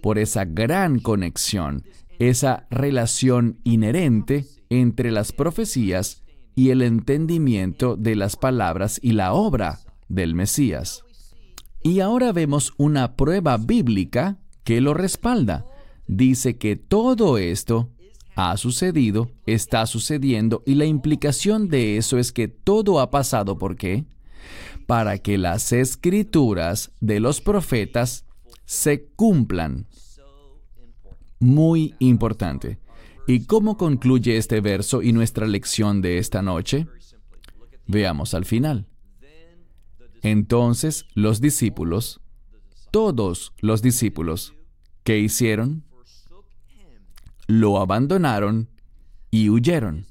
Por 0.02 0.18
esa 0.18 0.44
gran 0.44 0.98
conexión, 0.98 1.84
esa 2.18 2.66
relación 2.70 3.60
inherente 3.64 4.46
entre 4.68 5.10
las 5.10 5.32
profecías 5.32 6.19
y 6.60 6.68
el 6.68 6.82
entendimiento 6.82 7.96
de 7.96 8.14
las 8.14 8.36
palabras 8.36 9.00
y 9.02 9.12
la 9.12 9.32
obra 9.32 9.80
del 10.08 10.34
Mesías. 10.34 11.04
Y 11.82 12.00
ahora 12.00 12.32
vemos 12.32 12.74
una 12.76 13.16
prueba 13.16 13.56
bíblica 13.56 14.36
que 14.62 14.82
lo 14.82 14.92
respalda. 14.92 15.64
Dice 16.06 16.58
que 16.58 16.76
todo 16.76 17.38
esto 17.38 17.88
ha 18.34 18.54
sucedido, 18.58 19.30
está 19.46 19.86
sucediendo 19.86 20.62
y 20.66 20.74
la 20.74 20.84
implicación 20.84 21.68
de 21.68 21.96
eso 21.96 22.18
es 22.18 22.30
que 22.30 22.48
todo 22.48 23.00
ha 23.00 23.10
pasado. 23.10 23.56
¿Por 23.56 23.76
qué? 23.76 24.04
para 24.86 25.18
que 25.18 25.38
las 25.38 25.70
escrituras 25.72 26.90
de 27.00 27.20
los 27.20 27.40
profetas 27.40 28.24
se 28.64 29.06
cumplan. 29.14 29.86
Muy 31.38 31.94
importante. 32.00 32.80
¿Y 33.30 33.44
cómo 33.44 33.76
concluye 33.76 34.36
este 34.36 34.60
verso 34.60 35.02
y 35.02 35.12
nuestra 35.12 35.46
lección 35.46 36.02
de 36.02 36.18
esta 36.18 36.42
noche? 36.42 36.88
Veamos 37.86 38.34
al 38.34 38.44
final. 38.44 38.88
Entonces 40.22 41.06
los 41.14 41.40
discípulos, 41.40 42.20
todos 42.90 43.52
los 43.60 43.82
discípulos, 43.82 44.54
¿qué 45.04 45.20
hicieron? 45.20 45.84
Lo 47.46 47.78
abandonaron 47.78 48.68
y 49.30 49.48
huyeron. 49.48 50.06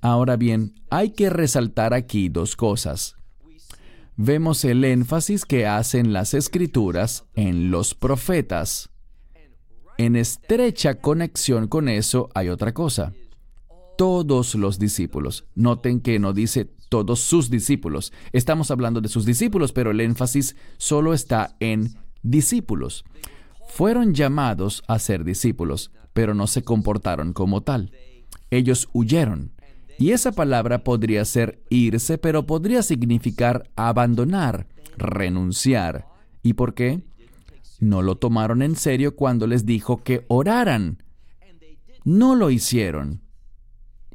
Ahora 0.00 0.36
bien, 0.36 0.80
hay 0.88 1.10
que 1.10 1.28
resaltar 1.28 1.92
aquí 1.92 2.30
dos 2.30 2.56
cosas 2.56 3.18
vemos 4.20 4.64
el 4.64 4.84
énfasis 4.84 5.44
que 5.44 5.66
hacen 5.66 6.12
las 6.12 6.34
escrituras 6.34 7.24
en 7.34 7.70
los 7.70 7.94
profetas. 7.94 8.90
En 9.98 10.14
estrecha 10.14 10.94
conexión 10.94 11.66
con 11.66 11.88
eso 11.88 12.28
hay 12.32 12.50
otra 12.50 12.72
cosa. 12.72 13.12
Todos 13.96 14.54
los 14.54 14.78
discípulos. 14.78 15.44
Noten 15.56 16.00
que 16.00 16.20
no 16.20 16.32
dice 16.32 16.66
todos 16.88 17.18
sus 17.18 17.50
discípulos. 17.50 18.12
Estamos 18.32 18.70
hablando 18.70 19.00
de 19.00 19.08
sus 19.08 19.26
discípulos, 19.26 19.72
pero 19.72 19.90
el 19.90 20.00
énfasis 20.00 20.54
solo 20.76 21.14
está 21.14 21.56
en 21.58 21.96
discípulos. 22.22 23.04
Fueron 23.68 24.14
llamados 24.14 24.84
a 24.86 25.00
ser 25.00 25.24
discípulos, 25.24 25.90
pero 26.12 26.32
no 26.32 26.46
se 26.46 26.62
comportaron 26.62 27.32
como 27.32 27.62
tal. 27.62 27.90
Ellos 28.50 28.88
huyeron. 28.92 29.50
Y 29.98 30.12
esa 30.12 30.30
palabra 30.30 30.84
podría 30.84 31.24
ser 31.24 31.60
irse, 31.70 32.18
pero 32.18 32.46
podría 32.46 32.82
significar 32.82 33.68
abandonar, 33.74 34.68
renunciar. 34.96 36.06
¿Y 36.44 36.52
por 36.52 36.74
qué? 36.74 37.02
No 37.78 38.02
lo 38.02 38.16
tomaron 38.16 38.62
en 38.62 38.76
serio 38.76 39.14
cuando 39.14 39.46
les 39.46 39.64
dijo 39.64 40.02
que 40.02 40.24
oraran. 40.28 41.02
No 42.04 42.34
lo 42.34 42.50
hicieron. 42.50 43.22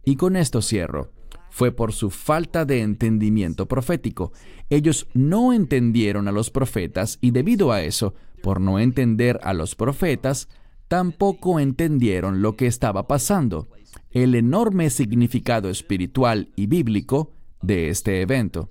Y 0.03 0.15
con 0.15 0.35
esto 0.35 0.61
cierro. 0.61 1.11
Fue 1.49 1.71
por 1.71 1.93
su 1.93 2.09
falta 2.09 2.65
de 2.65 2.81
entendimiento 2.81 3.67
profético. 3.67 4.33
Ellos 4.69 5.07
no 5.13 5.53
entendieron 5.53 6.27
a 6.27 6.31
los 6.31 6.49
profetas 6.49 7.19
y 7.21 7.31
debido 7.31 7.71
a 7.71 7.83
eso, 7.83 8.15
por 8.41 8.59
no 8.59 8.79
entender 8.79 9.39
a 9.43 9.53
los 9.53 9.75
profetas, 9.75 10.49
tampoco 10.87 11.59
entendieron 11.59 12.41
lo 12.41 12.55
que 12.55 12.65
estaba 12.67 13.07
pasando 13.07 13.67
el 14.13 14.35
enorme 14.35 14.89
significado 14.89 15.69
espiritual 15.69 16.49
y 16.55 16.67
bíblico 16.67 17.33
de 17.61 17.89
este 17.89 18.21
evento. 18.21 18.69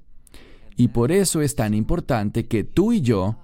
Y 0.76 0.88
por 0.88 1.12
eso 1.12 1.42
es 1.42 1.54
tan 1.54 1.74
importante 1.74 2.46
que 2.46 2.64
tú 2.64 2.92
y 2.92 3.00
yo 3.00 3.38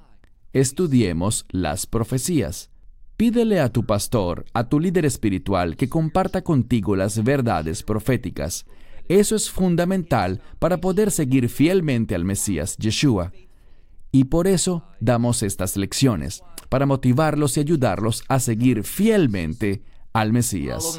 estudiemos 0.52 1.44
las 1.50 1.86
profecías. 1.86 2.70
Pídele 3.16 3.60
a 3.60 3.72
tu 3.72 3.84
pastor, 3.84 4.44
a 4.52 4.68
tu 4.68 4.78
líder 4.78 5.04
espiritual, 5.04 5.76
que 5.76 5.88
comparta 5.88 6.42
contigo 6.42 6.94
las 6.94 7.22
verdades 7.24 7.82
proféticas. 7.82 8.64
Eso 9.08 9.34
es 9.34 9.50
fundamental 9.50 10.40
para 10.58 10.78
poder 10.78 11.10
seguir 11.10 11.48
fielmente 11.48 12.14
al 12.14 12.24
Mesías 12.24 12.76
Yeshua. 12.76 13.32
Y 14.12 14.24
por 14.24 14.46
eso 14.46 14.84
damos 15.00 15.42
estas 15.42 15.76
lecciones, 15.76 16.42
para 16.68 16.86
motivarlos 16.86 17.56
y 17.56 17.60
ayudarlos 17.60 18.22
a 18.28 18.38
seguir 18.40 18.84
fielmente 18.84 19.82
al 20.12 20.32
Mesías 20.32 20.98